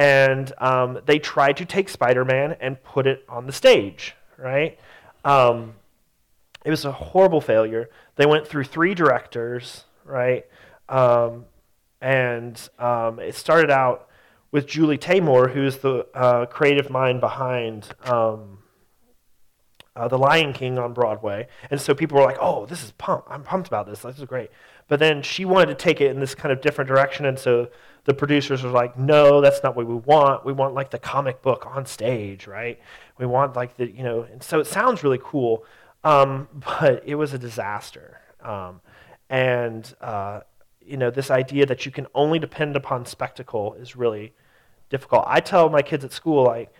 [0.00, 4.78] and um, they tried to take Spider-Man and put it on the stage, right?
[5.26, 5.74] Um,
[6.64, 7.90] it was a horrible failure.
[8.16, 10.46] They went through three directors, right?
[10.88, 11.44] Um,
[12.00, 14.08] and um, it started out
[14.50, 18.60] with Julie Taymor, who's the uh, creative mind behind um,
[19.94, 21.46] uh, The Lion King on Broadway.
[21.70, 23.28] And so people were like, oh, this is pumped.
[23.30, 24.00] I'm pumped about this.
[24.00, 24.50] This is great.
[24.88, 27.26] But then she wanted to take it in this kind of different direction.
[27.26, 27.68] And so
[28.10, 30.44] the producers were like, no, that's not what we want.
[30.44, 32.80] We want like the comic book on stage, right?
[33.18, 35.64] We want like the, you know, and so it sounds really cool.
[36.02, 38.20] Um, but it was a disaster.
[38.42, 38.80] Um,
[39.28, 40.40] and, uh,
[40.84, 44.32] you know, this idea that you can only depend upon spectacle is really
[44.88, 45.22] difficult.
[45.28, 46.74] I tell my kids at school, like,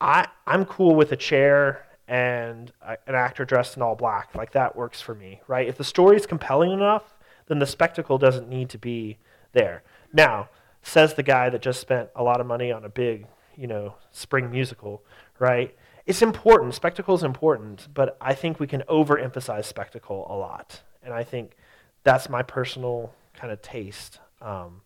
[0.00, 4.36] I, I'm cool with a chair and an actor dressed in all black.
[4.36, 5.66] Like, that works for me, right?
[5.66, 7.16] If the story is compelling enough,
[7.48, 9.18] then the spectacle doesn't need to be
[9.52, 9.82] there.
[10.12, 10.48] Now,
[10.86, 13.94] says the guy that just spent a lot of money on a big, you know,
[14.12, 15.02] spring musical,
[15.38, 15.76] right?
[16.06, 16.74] It's important.
[16.74, 20.82] Spectacle is important, but I think we can overemphasize spectacle a lot.
[21.02, 21.56] And I think
[22.04, 24.82] that's my personal kind of taste um,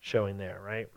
[0.00, 0.88] showing there, right?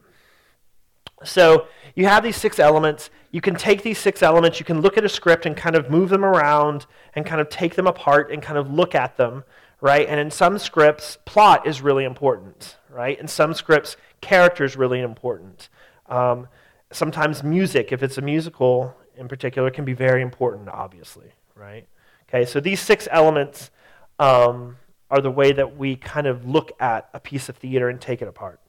[1.25, 3.09] So you have these six elements.
[3.31, 5.89] You can take these six elements, you can look at a script and kind of
[5.89, 9.43] move them around and kind of take them apart and kind of look at them,
[9.81, 10.07] right?
[10.07, 13.19] And in some scripts, plot is really important, right?
[13.19, 15.69] In some scripts, character is really important.
[16.07, 16.47] Um,
[16.91, 21.87] sometimes music, if it's a musical in particular, can be very important, obviously, right?
[22.27, 23.71] Okay, so these six elements
[24.17, 24.77] um,
[25.09, 28.21] are the way that we kind of look at a piece of theater and take
[28.21, 28.59] it apart.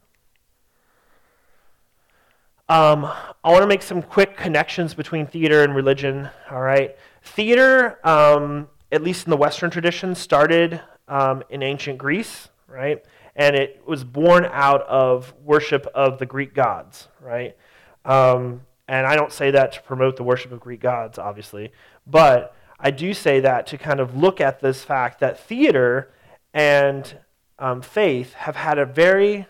[2.69, 6.31] Um, I want to make some quick connections between theater and religion.
[6.51, 12.49] All right, theater, um, at least in the Western tradition, started um, in ancient Greece,
[12.69, 13.05] right,
[13.41, 17.57] and it was born out of worship of the Greek gods, right.
[18.05, 21.73] Um, and I don't say that to promote the worship of Greek gods, obviously,
[22.07, 26.13] but I do say that to kind of look at this fact that theater
[26.53, 27.17] and
[27.59, 29.47] um, faith have had a very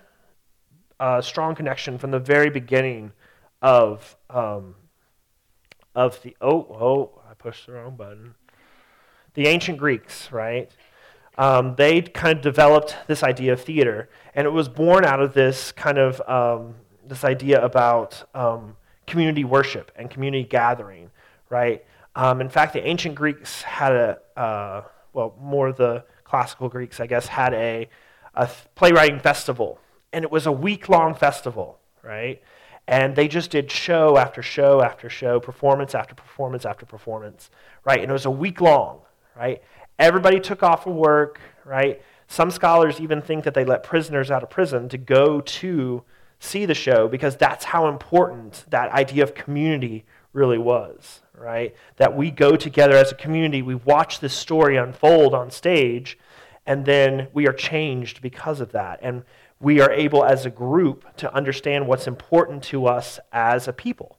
[1.01, 3.11] uh, strong connection from the very beginning
[3.61, 4.77] of um,
[5.97, 8.35] of the oh oh I pushed the wrong button.
[9.35, 10.71] The ancient Greeks, right?
[11.41, 15.33] Um, they kind of developed this idea of theater, and it was born out of
[15.33, 16.75] this kind of um,
[17.07, 18.77] this idea about um,
[19.07, 21.11] community worship and community gathering,
[21.49, 21.85] right?
[22.15, 27.07] Um, in fact, the ancient Greeks had a uh, well, more the classical Greeks, I
[27.07, 27.89] guess, had a,
[28.35, 29.79] a playwriting festival.
[30.13, 32.43] And it was a week long festival, right?
[32.87, 37.51] And they just did show after show after show, performance after performance after performance,
[37.85, 38.01] right?
[38.01, 39.01] And it was a week long,
[39.37, 39.63] right?
[40.01, 42.01] Everybody took off of work, right?
[42.27, 46.03] Some scholars even think that they let prisoners out of prison to go to
[46.39, 51.77] see the show because that's how important that idea of community really was, right?
[51.97, 56.19] That we go together as a community, we watch this story unfold on stage,
[56.65, 59.01] and then we are changed because of that.
[59.03, 59.23] And
[59.61, 64.17] we are able as a group to understand what's important to us as a people,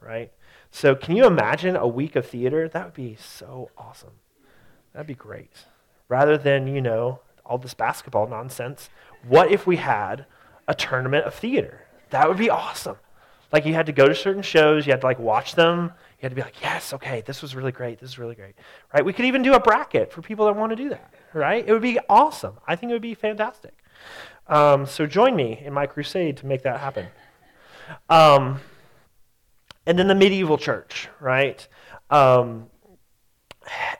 [0.00, 0.32] right?
[0.72, 2.68] So, can you imagine a week of theater?
[2.68, 4.14] That would be so awesome.
[4.94, 5.50] That'd be great.
[6.08, 8.88] Rather than, you know, all this basketball nonsense,
[9.26, 10.24] what if we had
[10.66, 11.86] a tournament of theater?
[12.10, 12.96] That would be awesome.
[13.52, 16.22] Like you had to go to certain shows, you had to like watch them, you
[16.22, 18.54] had to be like, yes, okay, this was really great, this is really great,
[18.92, 19.04] right?
[19.04, 21.64] We could even do a bracket for people that want to do that, right?
[21.66, 22.58] It would be awesome.
[22.66, 23.74] I think it would be fantastic.
[24.48, 27.06] Um, so join me in my crusade to make that happen.
[28.08, 28.60] Um,
[29.86, 31.66] and then the medieval church, right?
[32.10, 32.68] Um,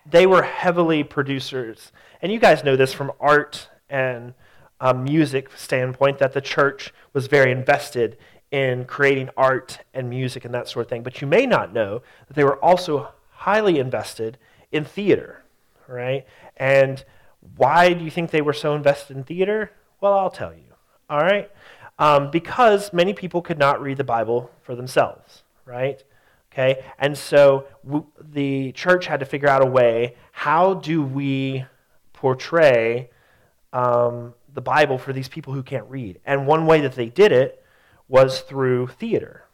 [0.06, 4.34] they were heavily producers, and you guys know this from art and
[4.80, 8.16] um, music standpoint that the church was very invested
[8.50, 11.02] in creating art and music and that sort of thing.
[11.02, 14.38] But you may not know that they were also highly invested
[14.70, 15.42] in theater,
[15.88, 16.26] right?
[16.56, 17.04] And
[17.56, 19.72] why do you think they were so invested in theater?
[20.00, 20.74] Well, I'll tell you,
[21.10, 21.50] all right?
[21.98, 26.02] Um, because many people could not read the Bible for themselves, right?
[26.54, 31.64] Okay, and so w- the church had to figure out a way how do we
[32.12, 33.10] portray
[33.72, 36.20] um, the Bible for these people who can't read.
[36.24, 37.60] And one way that they did it
[38.06, 39.44] was through theater,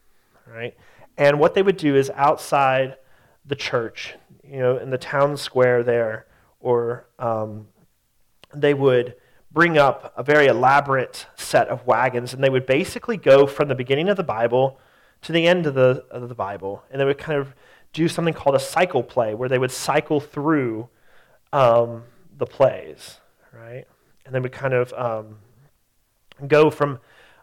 [0.46, 0.76] right?
[1.16, 2.96] And what they would do is outside
[3.46, 6.26] the church, you know, in the town square there,
[6.60, 7.68] or um,
[8.54, 9.14] they would
[9.50, 13.74] bring up a very elaborate set of wagons, and they would basically go from the
[13.74, 14.78] beginning of the Bible
[15.22, 17.54] to the end of the, of the Bible, and they would kind of
[17.92, 20.88] do something called a cycle play, where they would cycle through
[21.52, 22.04] um,
[22.36, 23.18] the plays,
[23.52, 23.84] right?
[24.24, 25.38] And they would kind of um,
[26.46, 27.00] go from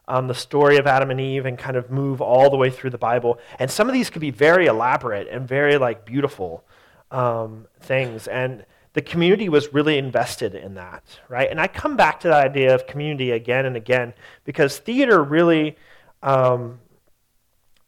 [0.07, 2.91] um, the story of Adam and Eve and kind of move all the way through
[2.91, 3.39] the Bible.
[3.59, 6.63] And some of these could be very elaborate and very like beautiful
[7.11, 8.27] um, things.
[8.27, 11.49] And the community was really invested in that, right?
[11.51, 14.13] And I come back to that idea of community again and again
[14.45, 15.75] because theater really
[16.23, 16.79] um,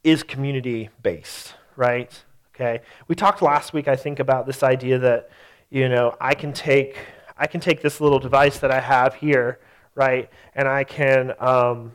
[0.03, 2.23] is community based, right?
[2.55, 2.81] Okay.
[3.07, 5.29] We talked last week, I think, about this idea that
[5.69, 6.97] you know I can take
[7.37, 9.59] I can take this little device that I have here,
[9.95, 11.93] right, and I can um,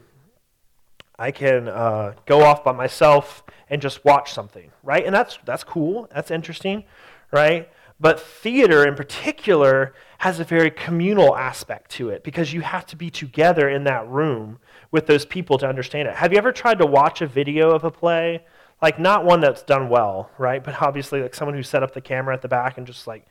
[1.18, 5.05] I can uh, go off by myself and just watch something, right?
[5.05, 6.09] And that's that's cool.
[6.14, 6.84] That's interesting,
[7.30, 7.68] right?
[8.00, 12.96] But theater in particular has a very communal aspect to it because you have to
[12.96, 14.59] be together in that room
[14.91, 16.14] with those people to understand it.
[16.14, 18.45] Have you ever tried to watch a video of a play?
[18.82, 20.62] Like not one that's done well, right?
[20.62, 23.26] But obviously like someone who set up the camera at the back and just like,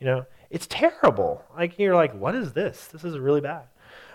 [0.00, 1.44] you know, it's terrible.
[1.56, 2.88] Like you're like, what is this?
[2.88, 3.64] This is really bad.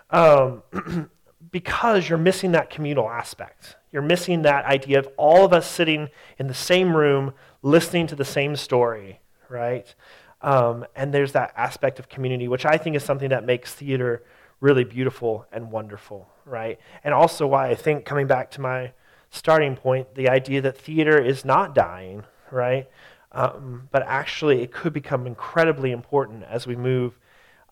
[0.09, 0.63] Um,
[1.51, 3.75] because you're missing that communal aspect.
[3.91, 8.15] You're missing that idea of all of us sitting in the same room listening to
[8.15, 9.19] the same story,
[9.49, 9.93] right?
[10.41, 14.23] Um, and there's that aspect of community, which I think is something that makes theater
[14.59, 16.79] really beautiful and wonderful, right?
[17.03, 18.93] And also why I think, coming back to my
[19.29, 22.89] starting point, the idea that theater is not dying, right?
[23.31, 27.17] Um, but actually, it could become incredibly important as we move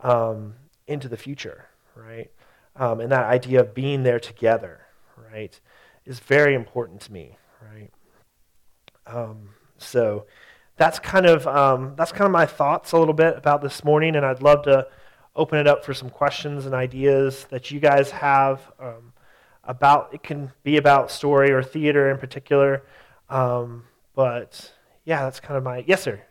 [0.02, 0.56] um,
[0.88, 1.66] into the future,
[1.96, 2.32] right?
[2.80, 4.80] um, and that idea of being there together,
[5.32, 5.60] right,
[6.06, 7.92] is very important to me, right?
[9.06, 10.26] Um, so
[10.78, 14.16] that's kind of um, that's kind of my thoughts a little bit about this morning,
[14.16, 14.88] and I'd love to
[15.36, 19.14] open it up for some questions and ideas that you guys have um,
[19.64, 20.14] about.
[20.14, 22.84] It can be about story or theater in particular,
[23.30, 23.84] um,
[24.16, 24.72] but
[25.06, 26.22] yeah, that's kind of my yes, sir.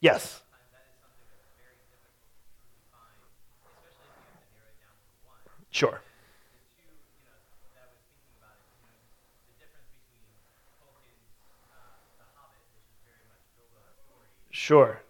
[0.00, 0.42] Yes.
[5.70, 6.00] Sure.
[14.58, 15.00] Sure.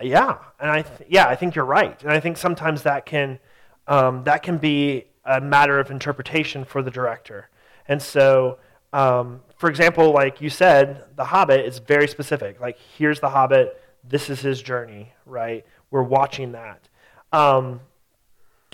[0.00, 3.38] Yeah, and I th- yeah I think you're right, and I think sometimes that can
[3.86, 7.48] um, that can be a matter of interpretation for the director,
[7.86, 8.58] and so
[8.92, 12.60] um, for example, like you said, The Hobbit is very specific.
[12.60, 15.64] Like, here's The Hobbit, this is his journey, right?
[15.90, 16.88] We're watching that.
[17.32, 17.80] Um,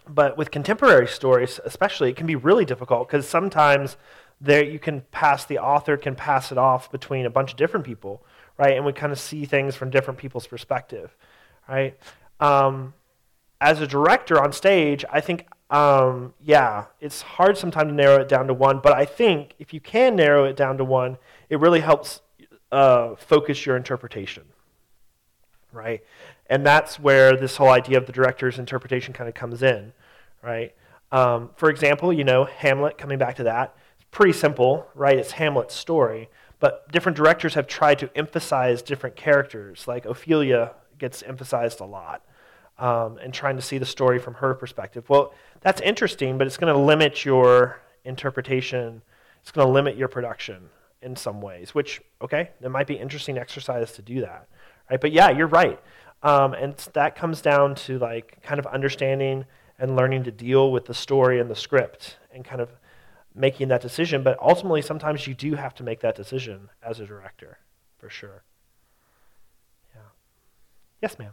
[0.08, 3.96] but with contemporary stories, especially, it can be really difficult because sometimes
[4.40, 7.84] there you can pass the author can pass it off between a bunch of different
[7.84, 8.22] people,
[8.56, 8.76] right?
[8.76, 11.16] And we kind of see things from different people's perspective,
[11.68, 11.98] right?
[12.40, 12.94] Um,
[13.60, 18.28] as a director on stage, I think um, yeah, it's hard sometimes to narrow it
[18.28, 21.18] down to one, but I think if you can narrow it down to one,
[21.50, 22.22] it really helps
[22.72, 24.44] uh, focus your interpretation,
[25.72, 26.02] right?
[26.48, 29.92] And that's where this whole idea of the director's interpretation kind of comes in,
[30.42, 30.74] right?
[31.12, 33.76] Um, for example, you know, Hamlet, coming back to that,
[34.10, 35.18] pretty simple, right?
[35.18, 36.28] It's Hamlet's story,
[36.60, 39.86] but different directors have tried to emphasize different characters.
[39.86, 42.24] Like Ophelia gets emphasized a lot
[42.78, 45.08] um, and trying to see the story from her perspective.
[45.08, 49.02] Well, that's interesting, but it's going to limit your interpretation.
[49.42, 50.68] It's going to limit your production
[51.02, 54.48] in some ways, which, okay, it might be interesting exercise to do that.
[54.90, 55.00] Right?
[55.00, 55.80] But yeah, you're right.
[56.22, 59.44] Um, and that comes down to like kind of understanding
[59.78, 62.70] and learning to deal with the story and the script and kind of
[63.38, 64.22] making that decision.
[64.22, 67.58] But ultimately, sometimes you do have to make that decision as a director,
[67.98, 68.42] for sure.
[69.94, 70.02] Yeah.
[71.02, 71.32] Yes, ma'am.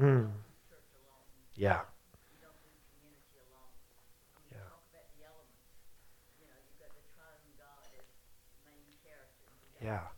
[0.00, 0.28] Mm.
[1.56, 1.82] Yeah.
[4.50, 4.58] Yeah.
[9.82, 10.13] Yeah.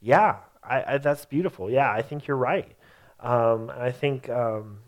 [0.00, 1.70] Yeah, I, I, that's beautiful.
[1.70, 2.72] Yeah, I think you're right.
[3.20, 4.78] Um, I think um,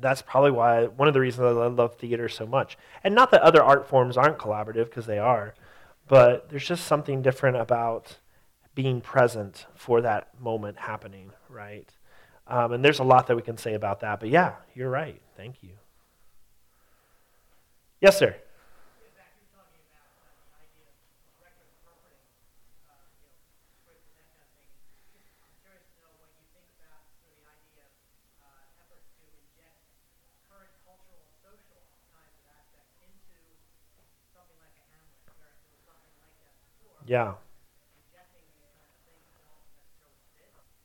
[0.00, 2.78] That's probably why one of the reasons I love theater so much.
[3.02, 5.54] And not that other art forms aren't collaborative, because they are,
[6.06, 8.18] but there's just something different about
[8.74, 11.88] being present for that moment happening, right?
[12.46, 14.20] Um, and there's a lot that we can say about that.
[14.20, 15.20] But yeah, you're right.
[15.36, 15.70] Thank you.
[18.00, 18.36] Yes, sir.
[37.08, 37.32] Yeah.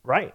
[0.05, 0.33] Right.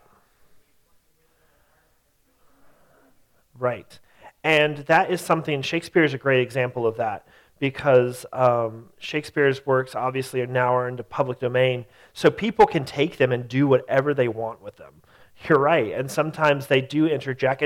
[3.58, 3.98] Right.
[4.44, 7.26] And that is something, Shakespeare is a great example of that
[7.58, 13.16] because um, Shakespeare's works obviously are now are into public domain, so people can take
[13.16, 15.02] them and do whatever they want with them.
[15.48, 17.62] You're right, and sometimes they do interject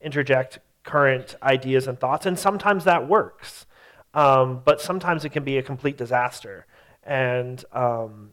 [0.00, 3.64] interject current ideas and thoughts, and sometimes that works,
[4.12, 6.66] um, but sometimes it can be a complete disaster.
[7.04, 8.30] And um,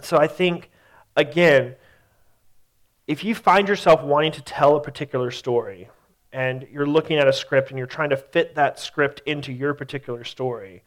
[0.00, 0.70] so I think,
[1.16, 1.76] again,
[3.06, 5.88] if you find yourself wanting to tell a particular story
[6.32, 9.74] and you're looking at a script and you're trying to fit that script into your
[9.74, 10.82] particular story,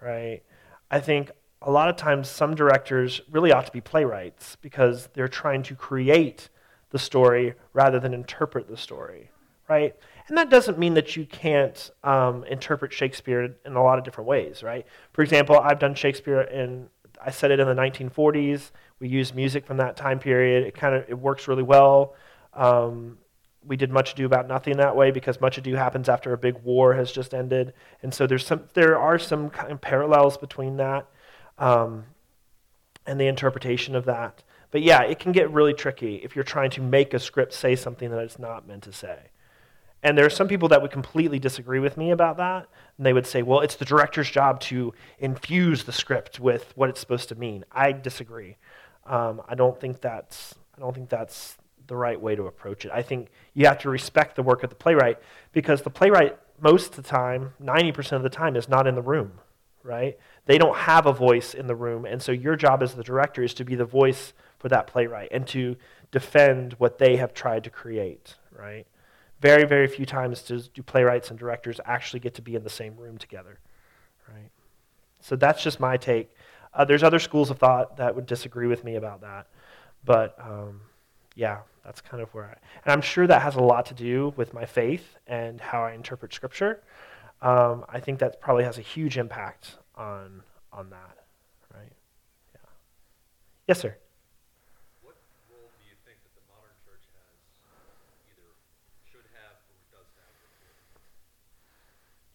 [0.00, 0.42] right?
[0.90, 1.30] I think
[1.62, 5.74] a lot of times some directors really ought to be playwrights because they're trying to
[5.74, 6.48] create
[6.90, 9.30] the story rather than interpret the story,
[9.68, 9.94] right?
[10.28, 14.28] And that doesn't mean that you can't um, interpret Shakespeare in a lot of different
[14.28, 14.86] ways, right?
[15.12, 16.88] For example, I've done Shakespeare in,
[17.24, 18.70] I said it in the 1940s.
[19.00, 20.66] We used music from that time period.
[20.66, 22.14] It kind of it works really well.
[22.52, 23.18] Um,
[23.64, 26.56] we did much ado about nothing that way because much ado happens after a big
[26.62, 30.78] war has just ended, and so there's some there are some kind of parallels between
[30.78, 31.06] that
[31.58, 32.04] um,
[33.06, 34.42] and the interpretation of that.
[34.70, 37.76] But yeah, it can get really tricky if you're trying to make a script say
[37.76, 39.30] something that it's not meant to say.
[40.02, 42.68] And there are some people that would completely disagree with me about that.
[42.96, 46.88] And they would say, well, it's the director's job to infuse the script with what
[46.88, 47.64] it's supposed to mean.
[47.72, 48.56] I disagree.
[49.06, 51.56] Um, I don't think that's I don't think that's
[51.88, 52.92] the right way to approach it.
[52.92, 55.18] I think you have to respect the work of the playwright
[55.52, 59.02] because the playwright most of the time, 90% of the time is not in the
[59.02, 59.40] room,
[59.82, 60.18] right?
[60.46, 63.42] They don't have a voice in the room, and so your job as the director
[63.42, 65.76] is to be the voice for that playwright and to
[66.10, 68.86] defend what they have tried to create, right?
[69.40, 72.70] Very, very few times does, do playwrights and directors actually get to be in the
[72.70, 73.58] same room together,
[74.28, 74.50] right?
[75.20, 76.34] So that's just my take.
[76.74, 79.46] Uh, there's other schools of thought that would disagree with me about that,
[80.04, 80.80] but um,
[81.34, 82.56] yeah, that's kind of where I.
[82.84, 85.92] And I'm sure that has a lot to do with my faith and how I
[85.92, 86.82] interpret Scripture.
[87.40, 91.16] Um, I think that probably has a huge impact on on that,
[91.74, 91.92] right?
[92.54, 92.60] Yeah.
[93.68, 93.96] Yes, sir.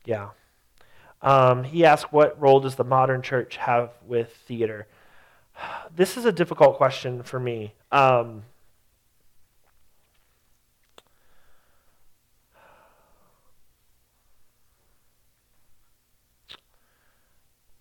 [0.06, 0.30] Yeah.
[1.22, 4.88] Um, he asked, What role does the modern church have with theater?
[5.96, 7.76] This is a difficult question for me.
[7.92, 8.44] Um,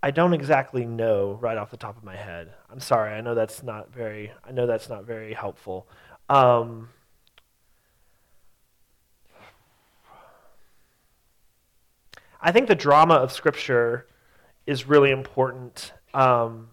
[0.02, 2.52] I don't exactly know right off the top of my head.
[2.70, 3.12] I'm sorry.
[3.14, 4.32] I know that's not very.
[4.44, 5.88] I know that's not very helpful.
[6.28, 6.88] Um,
[12.42, 14.06] I think the drama of Scripture
[14.66, 16.70] is really important um,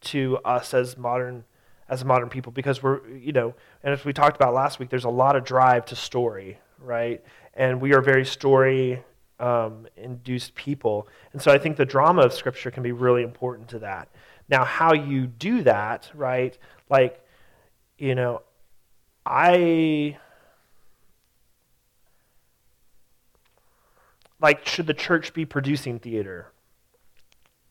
[0.00, 1.44] to us as modern
[1.88, 5.04] as modern people because we're you know and as we talked about last week there's
[5.04, 7.22] a lot of drive to story right?
[7.52, 9.02] And we are very story
[9.38, 11.08] um, induced people.
[11.32, 14.08] And so i think the drama of scripture can be really important to that.
[14.48, 16.56] Now how you do that right?
[16.88, 17.22] Like
[17.98, 18.42] you know
[19.26, 20.16] i
[24.40, 26.52] like should the church be producing theater?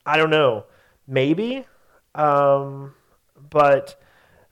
[0.06, 0.66] I don't know.
[1.08, 1.66] Maybe.
[2.16, 2.94] Um,
[3.50, 4.02] but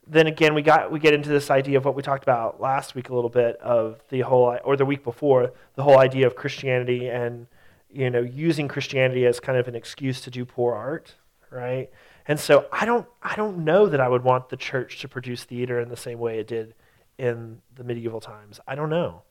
[0.06, 2.94] then again, we got we get into this idea of what we talked about last
[2.94, 6.34] week a little bit of the whole or the week before the whole idea of
[6.34, 7.46] Christianity and
[7.90, 11.14] you know using Christianity as kind of an excuse to do poor art,
[11.50, 11.90] right?
[12.26, 15.44] And so I don't I don't know that I would want the church to produce
[15.44, 16.74] theater in the same way it did
[17.18, 18.60] in the medieval times.
[18.66, 19.22] I don't know.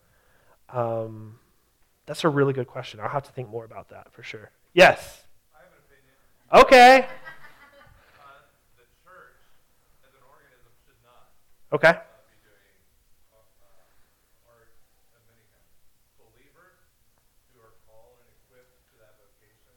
[0.69, 1.39] Um,
[2.07, 2.99] that's a really good question.
[2.99, 4.49] I'll have to think more about that for sure.
[4.73, 5.23] Yes.
[5.53, 6.15] I have an opinion.
[6.65, 7.05] Okay.
[8.17, 8.41] Uh,
[8.79, 9.37] the church,
[10.07, 11.29] as an organism, should not
[11.75, 11.93] Okay.
[11.93, 12.01] uh,
[12.31, 12.75] be doing
[13.35, 13.43] uh,
[14.49, 14.71] art
[15.13, 15.67] of many kinds.
[16.17, 16.79] Believers
[17.53, 19.75] who are called and equipped to that vocation,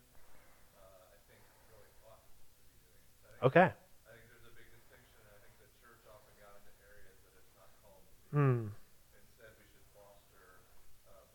[0.80, 2.46] I think, really ought to be
[2.78, 2.98] doing.
[3.26, 3.68] So Okay.
[3.70, 5.18] I think there's a big distinction.
[5.26, 8.02] I think the church often got into areas that it's not called.
[8.34, 8.70] Hmm.
[9.18, 10.62] Instead, we should foster
[11.10, 11.26] uh,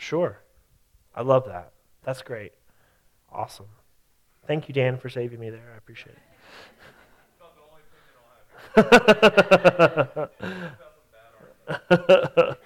[0.00, 0.40] Sure.
[1.14, 1.72] I love that.
[2.02, 2.52] That's great.
[3.30, 3.68] Awesome.
[4.46, 5.72] Thank you, Dan, for saving me there.
[5.74, 6.16] I appreciate
[8.76, 10.30] it.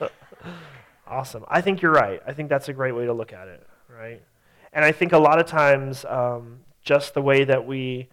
[1.07, 1.45] Awesome.
[1.49, 2.21] I think you're right.
[2.27, 4.23] I think that's a great way to look at it, right?
[4.73, 8.09] And I think a lot of times, um, just the way that we,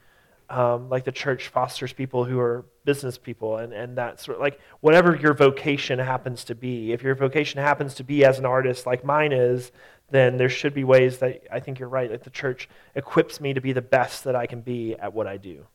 [0.52, 4.42] um, like the church fosters people who are business people, and, and that sort of
[4.42, 6.92] like whatever your vocation happens to be.
[6.92, 9.72] If your vocation happens to be as an artist, like mine is,
[10.10, 12.12] then there should be ways that I think you're right.
[12.12, 15.26] Like the church equips me to be the best that I can be at what
[15.26, 15.66] I do.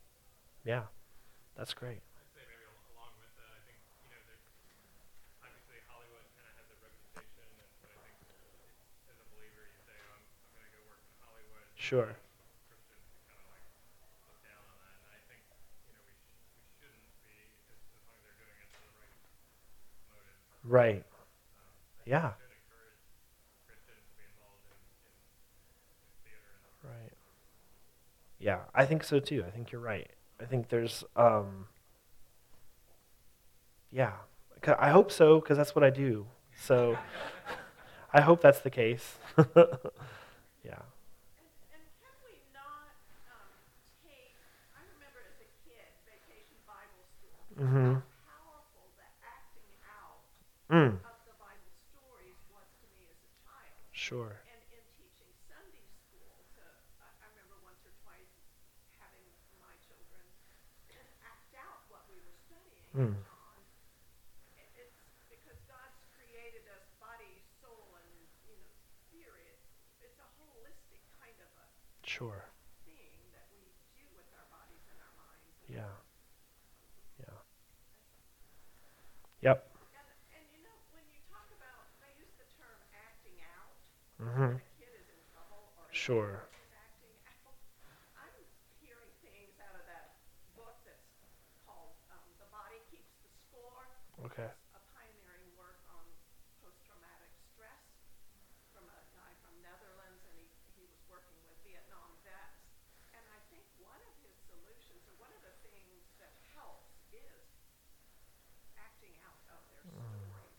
[0.66, 0.82] Yeah,
[1.56, 2.00] that's great.
[11.88, 12.25] I'd
[20.66, 21.02] theater and
[26.82, 27.12] Right.
[28.38, 29.44] Yeah, I think so too.
[29.46, 30.10] I think you're right.
[30.40, 31.66] I think there's, um,
[33.90, 34.12] yeah,
[34.62, 36.26] 'Cause- I hope so because that's what I do.
[36.56, 36.98] So
[38.12, 39.18] I hope that's the case.
[40.64, 40.82] yeah.
[47.58, 48.02] And,
[53.46, 53.78] child.
[53.92, 54.42] Sure.
[54.50, 56.62] And in teaching Sunday school, to,
[57.00, 58.28] I, I remember once or twice
[58.98, 59.24] having
[59.62, 60.22] my children
[61.22, 63.12] act out what we were studying Mm.
[63.12, 63.58] on.
[64.74, 64.96] It's
[65.28, 68.10] because God's created us body, soul, and,
[68.46, 68.70] you know,
[69.06, 69.58] spirit.
[70.00, 71.66] It's a holistic kind of a
[72.06, 72.46] Sure.
[72.84, 75.56] thing that we do with our bodies and our minds.
[75.66, 75.96] And, Yeah.
[77.20, 77.38] Yeah.
[79.42, 79.58] Yep.
[79.92, 83.76] and, and you know, when you talk about, they use the term acting out,
[84.16, 84.56] Mm-hmm.
[84.56, 85.94] when a kid is in trouble or an Sure.
[85.94, 85.94] actor is acting out.
[85.94, 86.46] I'm hearing things out of that book that's called um, The Body Keeps the Score.
[94.36, 94.52] Okay.
[94.74, 96.02] A pioneering work on
[96.60, 97.84] post-traumatic stress
[98.74, 100.44] from a guy from Netherlands, and he,
[100.76, 102.60] he was working with Vietnam vets.
[103.14, 107.48] And I think one of his solutions, or one of the things that helps, is
[108.76, 110.58] acting out of their stories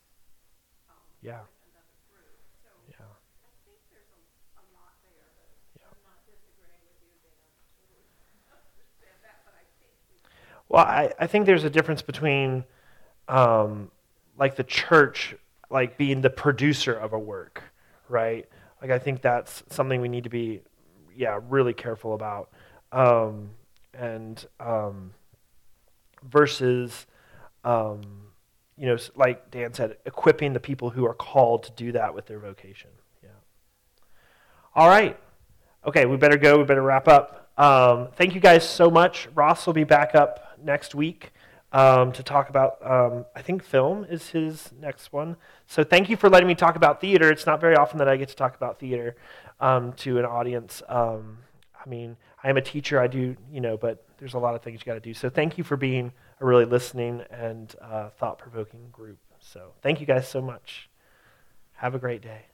[0.89, 1.43] um, Yeah.
[1.43, 2.41] with another group.
[2.63, 3.13] So Yeah.
[3.45, 4.21] I think there's a,
[4.57, 5.91] a lot there, but Yeah.
[5.91, 7.51] I'm not disagreeing with you, Dan.
[7.77, 8.09] I totally
[8.57, 10.17] understand that, but I think we
[10.69, 12.65] Well, I, I think there's a difference between,
[13.27, 13.89] um,
[14.37, 15.35] like the church,
[15.69, 17.63] like being the producer of a work,
[18.09, 18.47] right?
[18.81, 20.61] Like I think that's something we need to be,
[21.15, 22.49] yeah, really careful about,
[22.91, 23.51] um,
[23.93, 25.13] and um,
[26.23, 27.07] versus,
[27.63, 28.01] um,
[28.77, 32.27] you know, like Dan said, equipping the people who are called to do that with
[32.27, 32.91] their vocation.
[33.23, 33.29] Yeah.
[34.75, 35.17] All right.
[35.85, 36.57] Okay, we better go.
[36.57, 37.51] We better wrap up.
[37.57, 39.27] Um, thank you guys so much.
[39.33, 41.31] Ross will be back up next week
[41.71, 45.35] um, to talk about, um, I think film is his next one.
[45.67, 47.29] So thank you for letting me talk about theater.
[47.31, 49.15] It's not very often that I get to talk about theater
[49.59, 50.81] um, to an audience.
[50.87, 51.39] Um,
[51.85, 54.61] I mean, I am a teacher, I do, you know, but there's a lot of
[54.61, 55.13] things you got to do.
[55.13, 59.19] So thank you for being a really listening and uh, thought provoking group.
[59.39, 60.89] So thank you guys so much.
[61.73, 62.45] Have a great day.